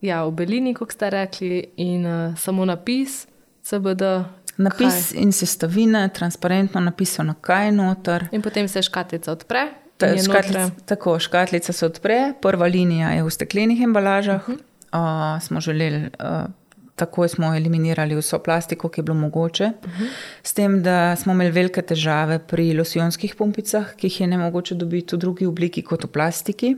ja, 0.01 0.23
v 0.25 0.33
belini, 0.33 0.75
kot 0.77 0.95
ste 0.95 1.11
rekli, 1.13 1.63
in 1.83 2.07
uh, 2.07 2.37
samo 2.39 2.65
napis, 2.69 3.27
CBD. 3.67 4.13
Napis 4.59 5.13
kaj? 5.13 5.23
in 5.23 5.33
sestavine, 5.33 6.09
transparentno 6.15 6.81
napisano, 6.83 7.37
kaj 7.41 7.69
je 7.69 7.75
noter. 7.75 8.29
In 8.35 8.43
potem 8.43 8.69
se 8.69 8.83
škatlica 8.83 9.33
odpre. 9.33 9.69
Ta, 9.99 10.11
škatlica, 10.15 10.71
tako, 10.87 11.19
škatlica 11.19 11.73
se 11.73 11.87
odpre, 11.87 12.33
prva 12.43 12.67
linija 12.67 13.13
je 13.19 13.27
v 13.27 13.35
steklenih 13.35 13.83
embalažah. 13.83 14.49
Uh 14.49 14.55
-huh. 14.55 15.37
uh, 15.37 15.43
smo 15.43 15.61
želeli. 15.61 16.11
Uh, 16.19 16.51
Takoj 16.99 17.29
smo 17.29 17.55
eliminirali 17.55 18.17
vso 18.19 18.39
plastiko, 18.39 18.89
ki 18.89 19.01
je 19.01 19.03
bilo 19.03 19.15
mogoče, 19.15 19.65
uh 19.65 19.91
-huh. 19.91 20.09
s 20.43 20.55
tem, 20.55 20.83
da 20.83 21.17
smo 21.17 21.33
imeli 21.33 21.51
velike 21.51 21.83
težave 21.83 22.39
pri 22.39 22.75
losijonskih 22.75 23.35
pumpicah, 23.35 23.95
ki 23.95 24.07
jih 24.07 24.21
je 24.21 24.27
ne 24.27 24.39
mogoče 24.39 24.75
dobiti 24.75 25.17
v 25.17 25.19
drugi 25.19 25.47
obliki 25.47 25.83
kot 25.83 26.05
v 26.05 26.07
plastiki. 26.07 26.77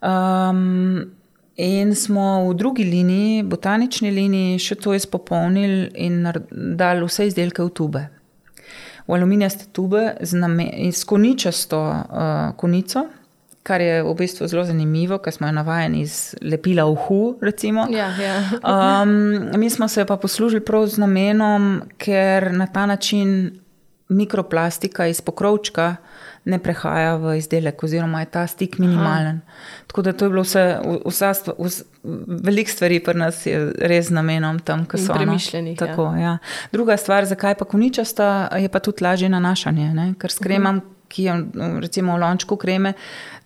Um, 0.00 1.10
in 1.56 1.94
smo 1.94 2.48
v 2.50 2.54
drugi 2.54 2.84
liniji, 2.84 3.42
botanični 3.42 4.10
liniji, 4.14 4.58
še 4.62 4.78
to 4.78 4.94
izpopolnili 4.94 5.90
in 6.06 6.22
dali 6.78 7.06
vse 7.06 7.26
izdelke 7.26 7.64
v 7.66 7.74
tube. 7.74 8.04
V 9.08 9.16
aluminijaste 9.16 9.70
tube 9.72 10.14
z, 10.20 10.38
z 10.92 11.04
koničasto 11.08 11.80
uh, 11.80 12.52
konico, 12.56 13.08
kar 13.68 13.80
je 13.80 14.02
v 14.04 14.14
bistvu 14.16 14.46
zelo 14.48 14.64
zanimivo, 14.64 15.18
ker 15.18 15.34
smo 15.34 15.48
jo 15.48 15.56
navajeni 15.56 16.04
iz 16.04 16.34
lepila 16.40 16.86
v 16.88 16.94
hu. 17.04 17.22
Ja, 17.92 18.08
ja. 18.16 18.36
um, 18.62 19.50
mi 19.58 19.70
smo 19.70 19.88
se 19.88 20.04
pa 20.04 20.16
poslužili 20.16 20.64
prav 20.64 20.86
z 20.86 21.02
namenom, 21.02 21.82
ker 21.98 22.52
na 22.52 22.66
ta 22.66 22.86
način 22.86 23.58
mikroplastika 24.08 25.06
iz 25.06 25.20
pokrovčka 25.20 25.96
ne 26.48 26.58
prehaja 26.58 27.16
v 27.20 27.36
izdelek, 27.38 27.82
oziroma 27.84 28.22
je 28.24 28.30
ta 28.32 28.46
stik 28.46 28.78
minimalen. 28.78 29.40
Aha. 29.44 29.86
Tako 29.86 30.02
da 30.02 30.12
to 30.12 30.24
je 30.24 30.32
bilo 30.32 30.42
vse, 30.42 30.64
vsa 31.04 31.32
stva, 31.34 31.54
vs, 31.58 31.82
veliko 32.26 32.72
stvari 32.72 33.00
pri 33.04 33.18
nas 33.18 33.46
je 33.46 33.58
res 33.78 34.10
namenom 34.10 34.60
tam, 34.64 34.86
ki 34.88 35.00
so 35.02 35.16
premišljeni. 35.16 35.76
Ja. 35.80 36.12
Ja. 36.20 36.36
Druga 36.72 36.96
stvar, 36.96 37.28
zakaj 37.28 37.58
pa 37.60 37.68
koničasta, 37.68 38.48
je 38.56 38.68
pa 38.68 38.80
tudi 38.80 39.04
lažje 39.04 39.28
nanašanje, 39.28 39.90
ne? 39.94 40.14
ker 40.18 40.32
s 40.32 40.40
kremam, 40.40 40.76
uh 40.76 40.82
-huh. 40.82 40.94
ki 41.08 41.22
je 41.24 41.34
recimo 41.80 42.16
v 42.16 42.20
lončku 42.20 42.56
kreme. 42.56 42.92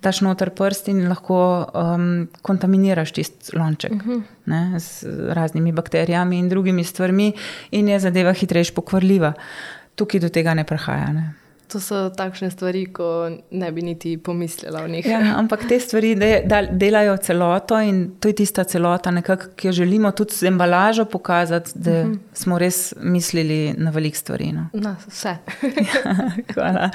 Daš 0.02 0.20
noter 0.20 0.50
prst 0.50 0.88
in 0.88 1.08
lahko 1.08 1.66
um, 1.74 2.28
kontaminiraš 2.42 3.12
tisti 3.12 3.58
lonček 3.58 3.92
uh 3.92 3.98
-huh. 3.98 4.22
ne, 4.46 4.80
z 4.80 5.04
raznimi 5.28 5.72
bakterijami 5.72 6.38
in 6.38 6.48
drugimi 6.48 6.84
stvarmi, 6.84 7.32
in 7.70 7.88
je 7.88 8.00
zadeva 8.00 8.32
hitrejš 8.32 8.70
pokvarljiva. 8.74 9.32
Tukaj 9.94 10.20
do 10.20 10.28
tega 10.28 10.54
ne 10.54 10.64
prihaja. 10.64 11.12
Ne. 11.12 11.32
To 11.72 11.80
so 11.80 12.10
takšne 12.12 12.50
stvari, 12.52 12.84
ko 12.92 13.30
ne 13.50 13.68
bi 13.72 13.82
niti 13.82 14.10
pomislila 14.20 14.82
o 14.84 14.88
njih. 14.88 15.06
Ja, 15.08 15.20
ampak 15.40 15.64
te 15.68 15.78
stvari 15.80 16.10
de, 16.20 16.30
da, 16.44 16.60
delajo 16.68 17.16
celoto 17.16 17.78
in 17.80 18.02
to 18.20 18.28
je 18.28 18.36
tista 18.42 18.64
celota, 18.68 19.10
nekak, 19.10 19.46
ki 19.56 19.70
jo 19.70 19.72
želimo 19.72 20.10
tudi 20.12 20.36
z 20.36 20.50
embalažo 20.52 21.04
pokazati, 21.04 21.72
da 21.74 21.90
uh 21.90 22.06
mhm. 22.06 22.12
-huh. 22.12 22.18
smo 22.32 22.58
res 22.58 22.94
mislili 23.00 23.74
na 23.78 23.90
velik 23.90 24.16
stvari. 24.16 24.52
No. 24.52 24.66
Na 24.72 24.96
vse. 25.06 25.36
ja, 26.56 26.90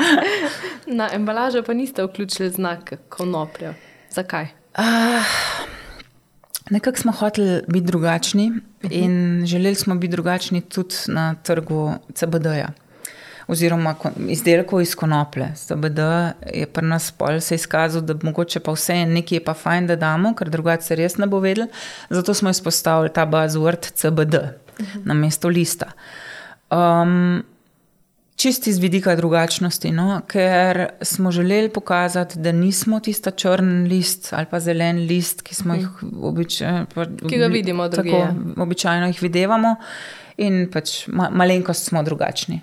na 0.85 1.09
embalažo 1.13 1.63
pa 1.63 1.73
niste 1.73 2.03
vključili 2.03 2.49
znak 2.49 2.93
konoplja. 3.09 3.73
Zakaj? 4.09 4.47
Uh, 4.77 4.83
nekako 6.69 6.97
smo 6.97 7.11
hoteli 7.11 7.61
biti 7.67 7.85
drugačni 7.85 8.47
uh 8.47 8.55
mhm. 8.55 8.63
-huh. 8.93 9.03
in 9.03 9.45
želeli 9.45 9.75
smo 9.75 9.95
biti 9.95 10.11
drugačni 10.11 10.61
tudi 10.61 10.95
na 11.07 11.35
trgu 11.35 11.93
CBD-ja. 12.13 12.86
Oziroma 13.47 13.95
izdelkov 14.27 14.81
iz 14.81 14.95
konoplje. 14.95 15.51
CBD 15.55 15.99
je 16.53 16.67
pri 16.67 16.85
nas 16.85 17.11
pol 17.11 17.39
se 17.41 17.55
izkazal, 17.55 18.01
da 18.01 18.15
mogoče 18.21 18.59
pa 18.59 18.71
vse 18.75 19.05
nekaj 19.05 19.35
je 19.35 19.43
pa 19.43 19.53
fajn, 19.53 19.87
da 19.87 19.95
damo, 19.95 20.33
ker 20.35 20.49
drugače 20.49 20.83
se 20.83 20.95
res 20.95 21.17
ne 21.17 21.27
bo 21.27 21.39
vedel. 21.39 21.67
Zato 22.09 22.33
smo 22.33 22.49
izpostavili 22.49 23.13
ta 23.13 23.25
buzzword 23.25 23.91
CBD 23.93 24.35
uh 24.35 24.85
-huh. 24.85 25.05
na 25.05 25.13
mesto 25.13 25.47
lista. 25.47 25.91
Um, 26.71 27.43
Čisti 28.37 28.73
z 28.73 28.77
vidika 28.77 29.15
drugačnosti, 29.15 29.91
no? 29.91 30.21
ker 30.27 30.87
smo 31.01 31.31
želeli 31.31 31.69
pokazati, 31.69 32.39
da 32.39 32.51
nismo 32.51 32.99
tisto 32.99 33.31
črn 33.31 33.87
list 33.89 34.33
ali 34.33 34.45
pa 34.45 34.59
zelen 34.59 34.97
list, 34.97 35.41
ki, 35.41 35.55
jih 35.77 35.89
obič, 36.21 36.61
pa, 36.93 37.05
ki 37.29 37.37
ga 37.37 37.47
vidimo 37.47 37.89
tako. 37.89 38.07
Ja. 38.07 38.35
Običajno 38.57 39.07
jih 39.07 39.21
videvamo 39.21 39.75
in 40.37 40.69
pač 40.71 41.07
ma, 41.07 41.29
malenkost 41.29 41.89
smo 41.89 42.03
drugačni. 42.03 42.61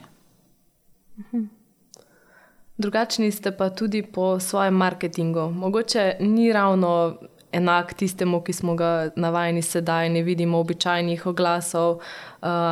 Drugačni 2.79 3.31
ste 3.31 3.53
pa 3.57 3.71
tudi 3.71 4.03
po 4.03 4.41
svojem 4.41 4.75
marketingu. 4.75 5.51
Mogoče 5.51 6.17
ni 6.21 6.53
ravno 6.53 7.19
enak 7.53 7.95
tistemu, 7.95 8.41
ki 8.41 8.53
smo 8.53 8.75
ga 8.75 9.11
navajeni 9.17 9.63
sedaj, 9.63 10.09
ne 10.11 10.23
vidimo 10.23 10.59
običajnih 10.59 11.27
oglasov 11.27 11.91
uh, 11.95 12.01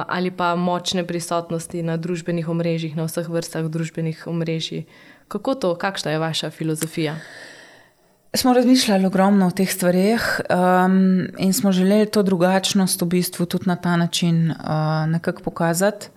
ali 0.08 0.30
pa 0.30 0.54
močne 0.56 1.06
prisotnosti 1.06 1.82
na 1.82 1.96
družbenih 1.96 2.48
omrežjih, 2.48 2.96
na 2.96 3.06
vseh 3.06 3.28
vrstah 3.28 3.70
družbenih 3.70 4.26
omrežij. 4.26 4.84
Kako 5.28 5.54
to, 5.54 5.74
kakšna 5.78 6.10
je 6.10 6.18
vaša 6.18 6.50
filozofija? 6.50 7.16
Smo 8.34 8.52
razmišljali 8.52 9.06
ogromno 9.06 9.46
o 9.46 9.50
teh 9.50 9.70
stvarih 9.70 10.40
um, 10.50 11.28
in 11.38 11.52
smo 11.52 11.72
želeli 11.72 12.06
to 12.10 12.22
drugačnost 12.22 13.02
v 13.02 13.06
bistvu 13.06 13.46
tudi 13.46 13.68
na 13.68 13.76
ta 13.76 13.96
način 13.96 14.50
uh, 14.50 14.56
nekako 15.06 15.42
pokazati. 15.42 16.08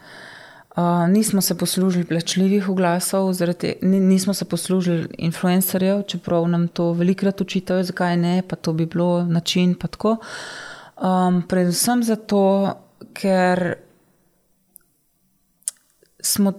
Uh, 0.76 1.10
nismo 1.10 1.42
se 1.42 1.58
poslužili 1.58 2.04
plačljivih 2.04 2.70
oglasov, 2.70 3.34
zaradi, 3.34 3.76
nismo 3.82 4.34
se 4.34 4.46
poslužili 4.46 5.08
influencerjev, 5.18 6.02
čeprav 6.04 6.48
nam 6.48 6.68
to 6.68 6.92
velikrat 6.92 7.42
učitajo, 7.42 7.84
zakaj 7.84 8.18
ne, 8.18 8.42
pa 8.48 8.56
to 8.56 8.74
bi 8.74 8.86
bilo 8.86 9.24
način. 9.24 9.76
Um, 10.04 11.44
predvsem 11.48 12.04
zato, 12.04 12.74
ker 13.14 13.74
smo, 16.20 16.54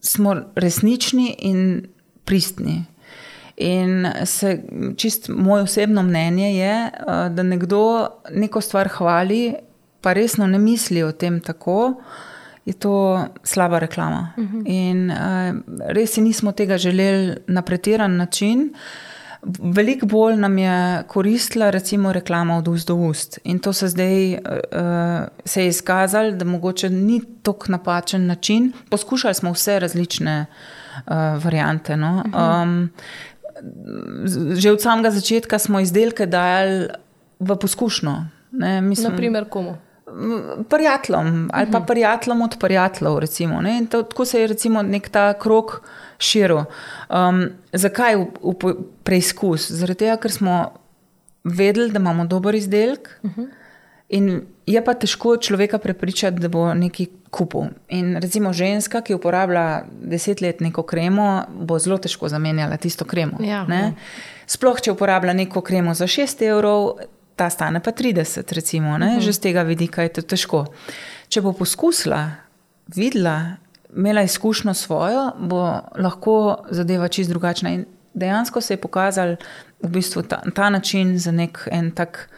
smo 0.00 0.36
resnični 0.54 1.36
in 1.38 1.86
pristni. 2.24 2.84
In 3.56 4.06
se, 4.24 4.62
čist 4.96 5.28
moje 5.28 5.62
osebno 5.62 6.02
mnenje 6.02 6.56
je, 6.56 6.84
uh, 6.86 7.34
da 7.34 7.42
nekdo 7.42 8.08
neko 8.30 8.60
stvar 8.60 8.88
hvali, 8.88 9.54
pa 10.00 10.12
resno 10.12 10.46
ne 10.46 10.58
misli 10.58 11.02
o 11.02 11.12
tem 11.12 11.40
tako 11.40 11.94
je 12.64 12.72
to 12.72 13.24
slaba 13.42 13.78
reklama. 13.78 14.32
Uh 14.36 14.44
-huh. 14.44 14.62
In 14.66 15.10
uh, 15.10 15.16
res 15.88 16.12
si 16.12 16.20
nismo 16.20 16.52
tega 16.52 16.78
želeli 16.78 17.36
na 17.46 17.62
pretiran 17.62 18.16
način. 18.16 18.74
Veliko 19.60 20.06
bolj 20.06 20.36
nam 20.36 20.58
je 20.58 21.02
koristila, 21.06 21.70
recimo, 21.70 22.12
reklama 22.12 22.56
od 22.56 22.68
ust 22.68 22.88
do 22.88 22.94
ust. 22.94 23.38
In 23.44 23.58
to 23.58 23.72
se 23.72 23.88
zdaj 23.88 24.34
uh, 24.34 24.40
se 25.44 25.62
je 25.62 25.68
izkazalo, 25.68 26.30
da 26.30 26.44
mogoče 26.44 26.90
ni 26.90 27.22
tako 27.42 27.66
napačen 27.68 28.26
način. 28.26 28.72
Poskušali 28.90 29.34
smo 29.34 29.52
vse 29.52 29.78
različne 29.78 30.46
uh, 31.06 31.12
variante. 31.44 31.96
No? 31.96 32.24
Um, 32.62 32.90
že 34.56 34.72
od 34.72 34.82
samega 34.82 35.10
začetka 35.10 35.58
smo 35.58 35.80
izdelke 35.80 36.26
dajali 36.26 36.88
v 37.40 37.56
poskušno. 37.56 38.26
Naprimer, 38.52 39.48
komu? 39.48 39.76
Prijateljem 40.68 41.50
ali 41.52 41.70
pa 41.70 41.78
mhm. 41.78 41.86
prijateljem 41.86 42.42
od 42.42 42.56
prijateljev. 42.60 43.18
Recimo, 43.18 43.62
to, 43.90 44.02
tako 44.02 44.24
se 44.24 44.40
je 44.40 44.46
recimo 44.46 44.82
nek 44.82 45.08
ta 45.08 45.32
krok 45.32 45.82
širil. 46.18 46.64
Um, 47.08 47.48
zakaj 47.72 48.16
v, 48.16 48.26
v 48.42 48.74
preizkus? 49.04 49.70
Zaradi 49.70 49.98
tega, 49.98 50.16
ker 50.16 50.32
smo 50.32 50.72
vedeli, 51.44 51.90
da 51.92 51.98
imamo 51.98 52.26
dober 52.26 52.54
izdelek. 52.54 53.18
Uh 53.22 53.30
mhm. 53.30 53.40
-huh. 53.40 53.48
In 54.10 54.42
je 54.66 54.84
pa 54.84 54.94
težko 54.94 55.36
človeka 55.36 55.78
prepričati, 55.78 56.40
da 56.42 56.48
bo 56.48 56.74
nekaj 56.74 57.06
kupil. 57.30 57.70
In 57.88 58.16
recimo 58.16 58.52
ženska, 58.52 59.00
ki 59.00 59.14
uporablja 59.14 59.84
deset 60.02 60.40
let 60.40 60.60
neko 60.60 60.82
kremo, 60.82 61.44
bo 61.54 61.78
zelo 61.78 61.98
težko 61.98 62.28
zamenjala 62.28 62.76
tisto 62.76 63.04
kremo. 63.04 63.38
Ja, 63.40 63.66
ja. 63.70 63.92
Sploh, 64.46 64.80
če 64.82 64.92
uporablja 64.92 65.32
neko 65.32 65.60
kremo 65.60 65.94
za 65.94 66.10
6 66.10 66.42
evrov, 66.48 66.98
ta 67.40 67.48
stane 67.50 67.80
pa 67.80 67.90
30, 67.90 68.52
recimo, 68.52 68.88
uh 68.90 68.98
mhm. 68.98 69.08
-huh. 69.08 69.20
že 69.20 69.32
z 69.32 69.38
tega 69.38 69.62
vidika 69.62 70.02
je 70.02 70.08
to 70.08 70.22
težko. 70.22 70.66
Če 71.28 71.40
bo 71.40 71.52
poskusila, 71.52 72.30
videla, 72.96 73.56
imela 73.96 74.22
izkušnjo 74.22 74.74
svojo, 74.74 75.32
bo 75.38 75.80
lahko 75.96 76.64
zadeva 76.70 77.08
čist 77.08 77.30
drugačna. 77.30 77.70
In 77.70 77.84
dejansko 78.14 78.60
se 78.60 78.74
je 78.74 78.80
pokazal 78.80 79.36
v 79.82 79.88
bistvu 79.88 80.22
ta, 80.22 80.42
ta 80.54 80.70
način 80.70 81.18
za 81.18 81.32
nek 81.32 81.68
en 81.70 81.90
tak 81.90 82.28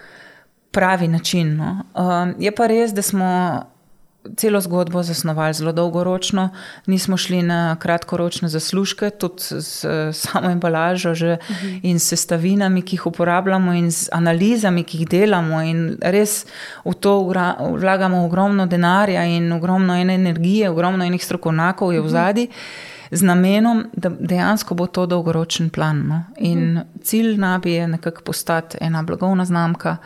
pravi 0.70 1.08
način. 1.08 1.56
No. 1.56 1.82
Um, 1.94 2.34
je 2.38 2.52
pa 2.54 2.66
res, 2.66 2.92
da 2.92 3.02
smo 3.02 3.62
celo 4.36 4.60
zgodbo 4.60 5.02
zasnovali 5.02 5.54
zelo 5.54 5.72
dolgoročno, 5.72 6.48
nismo 6.86 7.16
šli 7.16 7.42
na 7.42 7.76
kratkoročne 7.80 8.48
zaslužke, 8.48 9.10
tudi 9.10 9.42
s 9.42 9.84
samo 10.12 10.50
embalažo 10.50 11.14
že, 11.14 11.32
uh 11.32 11.56
-huh. 11.56 11.80
in 11.82 11.98
s 11.98 12.08
sestavinami, 12.08 12.82
ki 12.82 12.96
jih 12.96 13.06
uporabljamo, 13.06 13.72
in 13.72 13.90
z 13.90 14.08
analizami, 14.12 14.84
ki 14.84 14.98
jih 14.98 15.08
delamo. 15.08 15.62
In 15.62 15.98
res 16.00 16.46
v 16.84 16.94
to 16.94 17.32
vlagamo 17.76 18.24
ogromno 18.24 18.66
denarja 18.66 19.24
in 19.24 19.52
ogromno 19.52 19.94
ene 19.94 20.14
energije, 20.14 20.70
ogromno 20.70 21.04
enih 21.04 21.24
strokovnjakov 21.24 21.92
je 21.92 22.00
v 22.00 22.08
zadnji. 22.08 22.48
Z 23.10 23.22
namenom, 23.22 23.84
da 23.92 24.08
dejansko 24.08 24.74
bo 24.74 24.86
to 24.86 25.06
dolgoročen 25.06 25.70
plan. 25.70 26.06
No? 26.08 26.22
In 26.36 26.80
cilj 27.02 27.36
nabi 27.38 27.72
je 27.72 27.88
nekako 27.88 28.22
postati 28.22 28.78
ena 28.80 29.02
blagovna 29.02 29.44
znamka, 29.44 29.96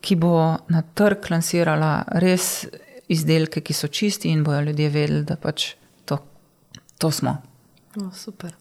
ki 0.00 0.16
bo 0.16 0.56
na 0.68 0.82
trg 0.94 1.30
lansirala 1.30 2.04
res 2.06 2.66
izdelke, 3.08 3.60
ki 3.60 3.74
so 3.74 3.88
čisti 3.88 4.30
in 4.32 4.44
bojo 4.44 4.60
ljudje 4.68 4.90
vedeli, 4.90 5.24
da 5.24 5.36
pač 5.36 5.74
to, 6.04 6.18
to 6.98 7.10
smo. 7.10 7.36
No, 7.96 8.10
super. 8.14 8.54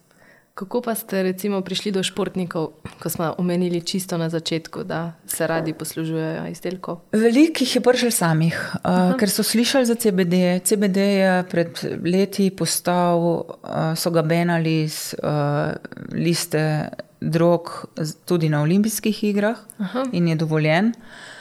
Kako 0.56 0.80
pa 0.82 0.94
ste 0.96 1.24
recimo 1.24 1.60
prišli 1.62 1.92
do 1.92 2.00
športnikov, 2.04 2.70
ko 3.04 3.10
smo 3.12 3.34
omenili 3.38 3.82
čisto 3.84 4.16
na 4.18 4.30
začetku, 4.32 4.86
da 4.88 5.12
se 5.28 5.48
radi 5.48 5.74
poslužujejo 5.74 6.46
izdelkov? 6.48 7.02
Veliko 7.12 7.66
jih 7.66 7.76
je 7.76 7.82
prišel 7.84 8.12
samih, 8.16 8.56
uh, 8.80 9.18
ker 9.20 9.30
so 9.30 9.44
slišali 9.44 9.86
za 9.86 10.00
CBD. 10.00 10.64
CBD 10.64 10.98
je 11.20 11.34
pred 11.52 11.84
leti 12.06 12.48
postal, 12.56 13.20
uh, 13.20 13.92
so 14.00 14.14
ga 14.16 14.24
benali 14.24 14.88
z 14.88 15.20
uh, 15.20 15.76
liste 16.16 16.88
drog 17.20 17.92
tudi 18.26 18.48
na 18.50 18.64
olimpijskih 18.64 19.24
igrah 19.24 19.60
Aha. 19.78 20.08
in 20.14 20.28
je 20.28 20.40
dovoljen. 20.40 20.94
Uh, 20.96 21.35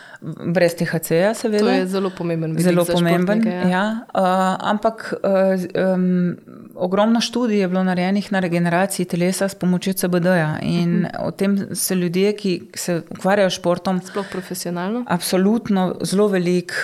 brez 0.54 0.74
THC-ja, 0.74 1.34
seveda. 1.34 1.64
To 1.64 1.70
je 1.70 1.87
zelo 1.87 2.10
pomemben 2.10 2.50
vidik. 2.50 2.64
Zelo 2.64 2.84
pomemben. 2.84 3.42
Ja. 3.46 3.68
Ja. 3.68 3.84
Uh, 4.14 4.70
ampak 4.70 5.14
uh, 5.22 5.60
um, 5.94 6.37
ogromno 6.74 7.20
študij 7.20 7.58
je 7.58 7.68
bilo 7.68 7.84
narejenih 7.84 8.32
na 8.32 8.40
regeneraciji 8.40 9.06
telesa 9.06 9.48
s 9.48 9.54
pomočjo 9.54 9.92
CBD-ja. 9.92 10.58
In 10.62 10.94
uh 10.94 11.00
mhm. 11.00 11.04
-huh. 11.04 11.26
o 11.26 11.30
tem 11.30 11.74
se 11.74 11.94
ljudje, 11.94 12.32
ki 12.32 12.62
se 12.74 13.02
ukvarjajo 13.10 13.50
s 13.50 13.54
športom, 13.54 14.00
sploh 14.00 14.26
profesionalno, 14.30 15.04
absolutno 15.06 15.94
zelo 16.02 16.28
veliko. 16.28 16.74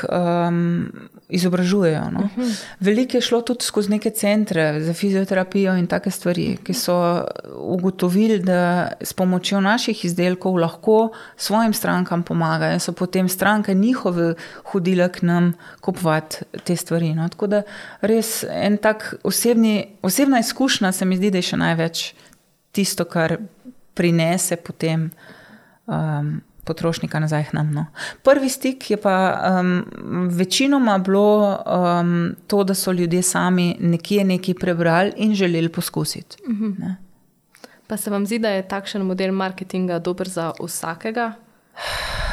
Um, 0.48 0.92
izobražujejo. 1.30 2.10
No. 2.10 2.20
Uh 2.20 2.36
-huh. 2.36 2.64
Veliko 2.80 3.16
je 3.16 3.20
šlo 3.20 3.40
tudi 3.42 3.64
skozi 3.64 3.90
neke 3.90 4.10
centre 4.10 4.80
za 4.80 4.94
fizioterapijo 4.94 5.76
in 5.76 5.86
take 5.86 6.10
stvari, 6.10 6.56
ki 6.64 6.74
so 6.74 7.24
ugotovili, 7.56 8.38
da 8.38 8.92
s 9.00 9.12
pomočjo 9.12 9.60
naših 9.60 10.04
izdelkov 10.04 10.56
lahko 10.56 11.10
svojim 11.36 11.72
strankam 11.72 12.22
pomagajo 12.22 12.72
in 12.72 12.80
so 12.80 12.92
potem 12.92 13.28
stranke 13.28 13.74
njihove 13.74 14.34
hodile 14.64 15.12
k 15.12 15.22
nam 15.22 15.52
kupovati 15.80 16.36
te 16.64 16.76
stvari. 16.76 17.14
No. 17.14 17.28
Tako 17.28 17.46
da 17.46 17.62
res 18.00 18.44
en 18.50 18.76
tak 18.76 19.14
osebni, 19.22 19.86
osebna 20.02 20.38
izkušnja 20.38 20.92
se 20.92 21.04
mi 21.04 21.16
zdi, 21.16 21.30
da 21.30 21.38
je 21.38 21.42
še 21.42 21.56
največ 21.56 22.14
tisto, 22.72 23.04
kar 23.04 23.38
prinese 23.94 24.56
potem. 24.56 25.10
Um, 25.86 26.40
potrošnika 26.70 27.20
nazaj 27.20 27.48
k 27.50 27.58
nam. 27.58 27.74
No. 27.74 27.86
Prvi 28.22 28.48
stik 28.48 28.90
je 28.90 28.96
pa 29.00 29.16
um, 29.60 29.84
večinoma 30.30 30.98
bilo 30.98 31.58
um, 31.66 32.34
to, 32.46 32.64
da 32.64 32.74
so 32.74 32.92
ljudje 32.92 33.22
sami 33.22 33.74
nekje 33.80 34.24
nekaj 34.24 34.54
prebrali 34.54 35.12
in 35.16 35.34
želeli 35.34 35.68
poskusiti. 35.68 36.42
Uh 36.46 36.54
mhm. 36.54 36.72
-huh. 36.72 36.94
Pa 37.86 37.96
se 37.96 38.10
vam 38.10 38.26
zdi, 38.26 38.38
da 38.38 38.48
je 38.54 38.68
takšen 38.68 39.02
model 39.02 39.32
marketinga 39.34 39.98
dober 39.98 40.28
za 40.28 40.52
vsakega? 40.62 41.32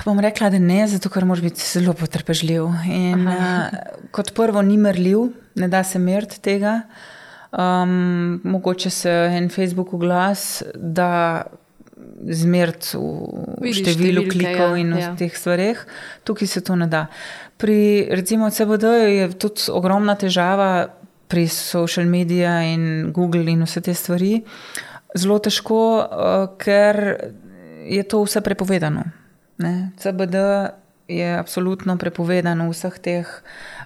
Bom 0.06 0.20
rekla, 0.20 0.50
da 0.50 0.60
ne, 0.60 0.84
zato 0.88 1.10
ker 1.10 1.26
moraš 1.26 1.42
biti 1.42 1.64
zelo 1.66 1.94
potrpežljiv. 1.94 2.68
In, 2.86 3.28
uh, 3.28 3.66
kot 4.12 4.36
prvo, 4.36 4.62
ni 4.62 4.78
merljiv, 4.78 5.32
ne 5.56 5.68
da 5.68 5.84
se 5.84 6.00
meriti 6.00 6.42
tega. 6.42 6.82
Um, 7.52 8.42
mogoče 8.44 8.90
se 8.90 9.10
en 9.10 9.50
Facebook 9.50 9.94
oglas, 9.94 10.64
da 10.76 11.44
zmeriti 12.18 12.98
v 12.98 13.74
številu 13.74 14.26
klikov 14.32 14.76
ja, 14.76 14.82
in 14.82 14.94
v 14.96 15.02
ja. 15.02 15.12
teh 15.18 15.34
stvareh, 15.34 15.82
tukaj 16.26 16.50
se 16.50 16.62
to 16.66 16.76
ne 16.76 16.90
da. 16.90 17.08
Pri 17.58 18.08
recimo 18.10 18.50
CBD 18.50 18.86
je 19.14 19.30
tudi 19.38 19.70
ogromna 19.74 20.18
težava 20.18 20.90
pri 21.28 21.48
social 21.52 22.08
medijih 22.08 22.74
in 22.74 23.12
Google 23.14 23.52
in 23.52 23.66
vse 23.66 23.82
te 23.82 23.94
stvari. 23.94 24.42
Zelo 25.18 25.40
težko, 25.44 25.80
uh, 26.02 26.50
ker 26.60 27.00
je 27.88 28.04
to 28.04 28.24
vse 28.26 28.42
prepovedano. 28.42 29.04
Ne? 29.58 29.92
CBD 29.98 30.38
je 31.08 31.38
absolutno 31.40 31.98
prepovedano 31.98 32.68
v 32.68 32.76
vseh 32.76 33.00
teh 33.00 33.28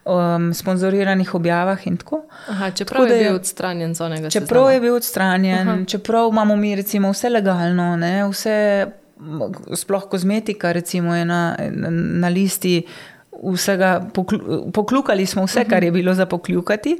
um, 0.05 0.53
sponzoriranih 0.53 1.35
objavah. 1.35 1.79
Aha, 2.47 2.71
čeprav 2.71 3.05
tako, 3.05 3.13
je 3.13 3.23
bil 3.23 3.35
odstranjen 3.35 3.95
z 3.95 4.01
onega 4.01 4.29
čeprav 4.29 4.65
seznama. 4.65 4.71
je 4.73 4.81
bil 4.81 4.95
odstranjen, 4.95 5.69
Aha. 5.69 5.85
čeprav 5.85 6.29
imamo 6.31 6.55
mi 6.55 6.75
recimo 6.75 7.11
vse 7.11 7.29
legalno, 7.29 7.95
ne? 7.95 8.25
vse, 8.29 8.87
sploh 9.75 10.09
kozmetika, 10.09 10.71
recimo 10.71 11.15
je 11.15 11.25
na, 11.25 11.55
na, 11.71 11.89
na 12.25 12.27
listi. 12.27 12.81
Vsega, 13.41 14.05
poklukali 14.73 15.25
smo 15.25 15.47
vse, 15.47 15.63
kar 15.65 15.83
je 15.83 15.91
bilo 15.91 16.13
za 16.13 16.25
pokljukati, 16.29 16.97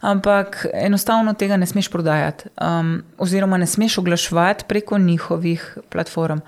ampak 0.00 0.66
enostavno 0.72 1.34
tega 1.34 1.58
ne 1.60 1.66
smeš 1.66 1.90
prodajati, 1.92 2.48
um, 2.56 3.02
oziroma 3.18 3.58
ne 3.60 3.66
smeš 3.66 3.98
oglaševati 3.98 4.64
preko 4.68 4.98
njihovih 4.98 5.78
platform. 5.90 6.40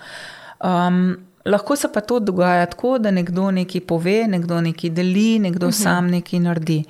Um, 0.64 1.25
Lahko 1.46 1.76
se 1.76 1.88
pa 1.92 2.00
to 2.00 2.18
dogaja 2.20 2.66
tako, 2.66 2.98
da 2.98 3.10
nekdo 3.10 3.50
nekaj 3.50 3.80
pove, 3.86 4.26
nekdo 4.28 4.60
nekaj 4.60 4.90
deli, 4.90 5.38
nekdo 5.38 5.66
uh 5.66 5.72
mhm. 5.72 5.78
-huh. 5.78 5.82
sam 5.82 6.10
nekaj 6.10 6.40
naredi. 6.40 6.84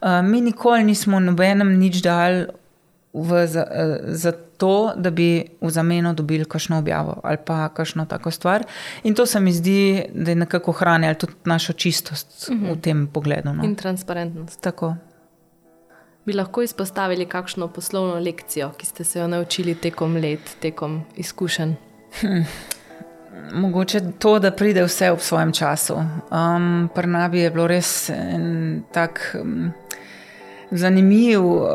Uh, 0.00 0.08
mi 0.24 0.40
nikoli 0.40 0.84
nismo 0.84 1.20
nobenem 1.20 1.78
nič 1.78 2.02
dal 2.02 2.46
v, 3.12 3.46
za, 3.46 3.66
uh, 3.70 3.96
za 4.14 4.32
to, 4.56 4.92
da 4.96 5.10
bi 5.10 5.44
v 5.60 5.70
zameno 5.70 6.14
dobili 6.14 6.44
kakšno 6.44 6.78
objavo 6.78 7.20
ali 7.22 7.36
pa 7.44 7.68
kakšno 7.68 8.06
tako 8.06 8.30
stvar. 8.30 8.64
In 9.02 9.14
to 9.14 9.26
se 9.26 9.40
mi 9.40 9.52
zdi, 9.52 10.04
da 10.14 10.30
je 10.30 10.34
nekako 10.34 10.72
hranilo 10.72 11.14
tudi 11.14 11.32
našo 11.44 11.72
čistost 11.72 12.48
uh 12.48 12.56
-huh. 12.56 12.68
v 12.68 12.70
mhm. 12.70 12.80
tem 12.80 13.06
pogledu. 13.06 13.52
No. 13.52 13.64
In 13.64 13.74
transparentnost. 13.74 14.60
Tako. 14.60 14.94
Bi 16.28 16.32
lahko 16.32 16.62
izpostavili 16.62 17.26
kakšno 17.26 17.68
poslovno 17.68 18.14
lekcijo, 18.14 18.72
ki 18.78 18.86
ste 18.86 19.04
se 19.04 19.18
jo 19.18 19.28
naučili 19.28 19.74
tekom 19.74 20.16
let, 20.16 20.56
tekom 20.60 21.02
izkušenj? 21.16 21.74
Hm. 22.20 22.42
Mogoče 23.52 24.00
to, 24.18 24.38
da 24.38 24.50
pride 24.50 24.84
vse 24.84 25.10
v 25.10 25.20
svojem 25.20 25.52
času. 25.52 25.94
Um, 25.94 26.88
Pri 26.94 27.06
nabi 27.06 27.40
je 27.40 27.50
bilo 27.50 27.66
res 27.66 28.10
en 28.10 28.82
tak 28.92 29.36
um, 29.40 29.72
zanimiv 30.70 31.44
uh, 31.44 31.68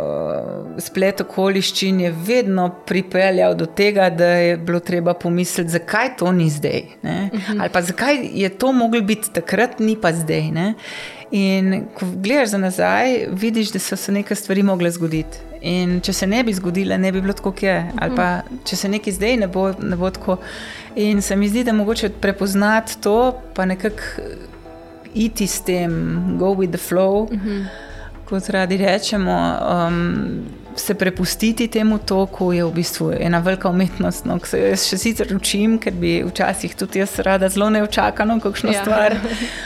splet 0.78 1.21
okoliščin, 1.21 2.02
je 2.06 2.12
vedno 2.28 2.69
pripeljal 2.86 3.56
do 3.56 3.65
tega, 3.65 4.10
da 4.10 4.26
je 4.26 4.58
bilo 4.58 4.80
treba 4.80 5.13
pomisliti, 5.13 5.73
zakaj 5.73 6.15
to 6.17 6.32
ni 6.32 6.49
zdaj. 6.49 6.84
Uh 7.02 7.10
mhm. 7.10 7.38
-huh. 7.38 7.62
Ali 7.62 7.69
pa 7.69 7.82
zakaj 7.82 8.30
je 8.34 8.49
to 8.49 8.71
moglo 8.71 9.02
biti 9.02 9.34
takrat, 9.34 9.80
ni 9.80 9.97
pa 10.02 10.13
zdaj. 10.13 10.52
Ne? 10.52 10.73
In 11.32 11.86
ko 11.93 12.06
gledaš 12.15 12.49
za 12.49 12.58
nazaj, 12.58 13.28
vidiš, 13.32 13.71
da 13.71 13.80
so 13.80 13.95
se 13.95 14.12
neke 14.12 14.36
stvari 14.36 14.63
mogle 14.63 14.91
zgoditi. 14.91 15.52
In 15.63 15.99
če 16.04 16.13
se 16.13 16.28
ne 16.28 16.41
bi 16.43 16.54
zgodile, 16.54 16.97
ne 16.99 17.12
bi 17.12 17.21
bilo 17.23 17.34
tako, 17.34 17.54
kot 17.54 17.63
je. 17.63 17.76
Ali 18.02 18.15
pa 18.15 18.28
če 18.67 18.76
se 18.76 18.89
nekaj 18.91 19.15
zdaj 19.15 19.38
ne 19.45 19.47
bo, 19.47 19.69
ne 19.80 19.95
bo 19.99 20.10
tako. 20.12 20.38
In 20.99 21.21
se 21.23 21.36
mi 21.39 21.47
zdi, 21.49 21.63
da 21.63 21.73
mogoče 21.73 22.10
prepoznati 22.21 22.99
to, 23.02 23.32
pa 23.56 23.65
nekako 23.65 24.28
iti 25.13 25.47
s 25.47 25.62
tem, 25.62 25.93
go 26.39 26.52
with 26.58 26.76
the 26.76 26.82
flow, 26.82 27.23
uh 27.23 27.30
-huh. 27.30 27.65
kot 28.26 28.49
radi 28.49 28.78
rečemo. 28.78 29.56
Um, 29.88 30.43
Se 30.76 30.93
prepustiti 30.93 31.67
temu 31.67 31.97
toku 31.97 32.52
je 32.52 32.63
v 32.65 32.71
bistvu 32.71 33.12
ena 33.19 33.39
velika 33.39 33.69
umetnost, 33.69 34.26
no, 34.26 34.39
ki 34.39 34.47
se 34.49 34.60
jo 34.60 34.76
še 34.76 34.97
sicer 34.97 35.36
učim, 35.36 35.78
ker 35.78 35.93
bi 35.93 36.23
včasih 36.26 36.76
tudi 36.76 36.99
jaz 36.99 37.19
rada 37.19 37.49
zelo 37.49 37.69
neočakano, 37.69 38.39
kakšno 38.39 38.71
ja. 38.71 38.82
stvar 38.82 39.15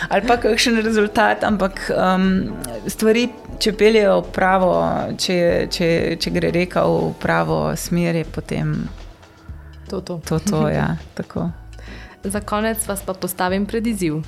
ali 0.09 0.27
pa 0.27 0.37
kakšen 0.37 0.81
rezultat, 0.83 1.43
ampak 1.43 1.91
um, 1.95 2.51
stvari, 2.87 3.29
če 3.59 3.73
peljejo 3.73 4.21
pravo, 4.33 4.71
če, 5.17 5.67
če, 5.71 5.89
če 6.19 6.31
gre 6.31 6.51
reka 6.51 6.85
v 6.85 7.11
pravo 7.19 7.59
smer, 7.75 8.15
je 8.15 8.25
potem 8.25 8.73
To, 9.89 10.01
to. 10.01 10.19
to, 10.25 10.39
to 10.39 10.69
ja, 10.69 10.97
Za 12.23 12.41
konec 12.41 12.87
vas 12.87 13.01
pa 13.01 13.13
postavim 13.13 13.65
pred 13.65 13.87
izziv. 13.87 14.19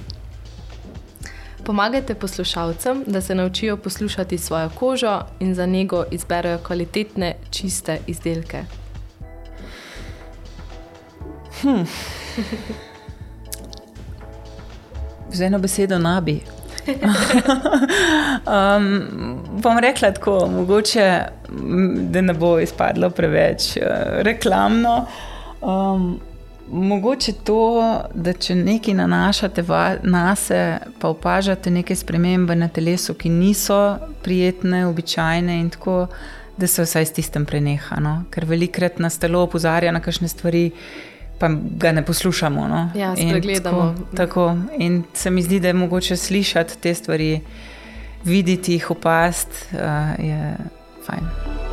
Pomagajte 1.66 2.16
poslušalcem, 2.16 3.04
da 3.08 3.22
se 3.22 3.36
naučijo 3.36 3.78
poslušati 3.78 4.38
svojo 4.38 4.70
kožo 4.70 5.22
in 5.40 5.56
za 5.56 5.66
njego 5.66 6.06
izberejo 6.12 6.58
kvalitetne, 6.58 7.36
čiste 7.50 8.00
izdelke. 8.08 8.64
Hm. 11.62 11.84
Z 15.32 15.42
eno 15.42 15.60
besedo 15.60 16.00
nabi. 16.00 16.59
Um, 18.46 19.06
bom 19.62 19.80
rekla 19.80 20.12
tako, 20.12 20.48
mogoče, 20.48 21.24
da 22.12 22.22
ne 22.22 22.34
bo 22.34 22.60
izpadlo 22.60 23.10
preveč 23.10 23.78
uh, 23.78 23.84
reklamno. 24.22 25.06
Um, 25.62 26.20
mogoče 26.72 27.34
to, 27.44 27.62
da 28.14 28.34
če 28.34 28.56
nekaj 28.56 28.94
nanašate 28.94 29.64
na 30.04 30.36
sebe, 30.36 30.92
pa 31.00 31.10
opažate 31.10 31.72
neke 31.72 31.96
spremembe 31.96 32.56
na 32.56 32.68
telesu, 32.68 33.14
ki 33.14 33.30
niso 33.30 33.98
prijetne, 34.24 34.86
običajne 34.88 35.60
in 35.60 35.70
tako, 35.70 36.08
da 36.58 36.68
se 36.68 36.84
vsaj 36.84 37.06
s 37.06 37.16
tistem 37.16 37.46
preneha. 37.46 38.00
No? 38.04 38.24
Ker 38.32 38.46
velikrat 38.46 39.00
nas 39.00 39.18
telo 39.20 39.44
opozarja 39.48 39.92
na 39.92 40.02
kakšne 40.04 40.28
stvari. 40.28 40.70
Pa 41.40 41.50
ga 41.78 41.92
ne 41.92 42.06
poslušamo. 42.06 42.68
No? 42.68 42.92
Ja, 42.96 43.16
spregledamo. 43.16 43.96
Tako, 43.98 44.16
tako. 44.16 44.58
In 44.78 45.04
se 45.14 45.30
mi 45.30 45.42
zdi, 45.42 45.60
da 45.60 45.68
je 45.68 45.74
mogoče 45.74 46.18
slišati 46.18 46.78
te 46.78 46.94
stvari, 46.94 47.42
videti 48.24 48.74
jih, 48.74 48.92
opaziti, 48.92 49.56
uh, 49.72 50.26
je 50.26 50.56
fajn. 51.06 51.69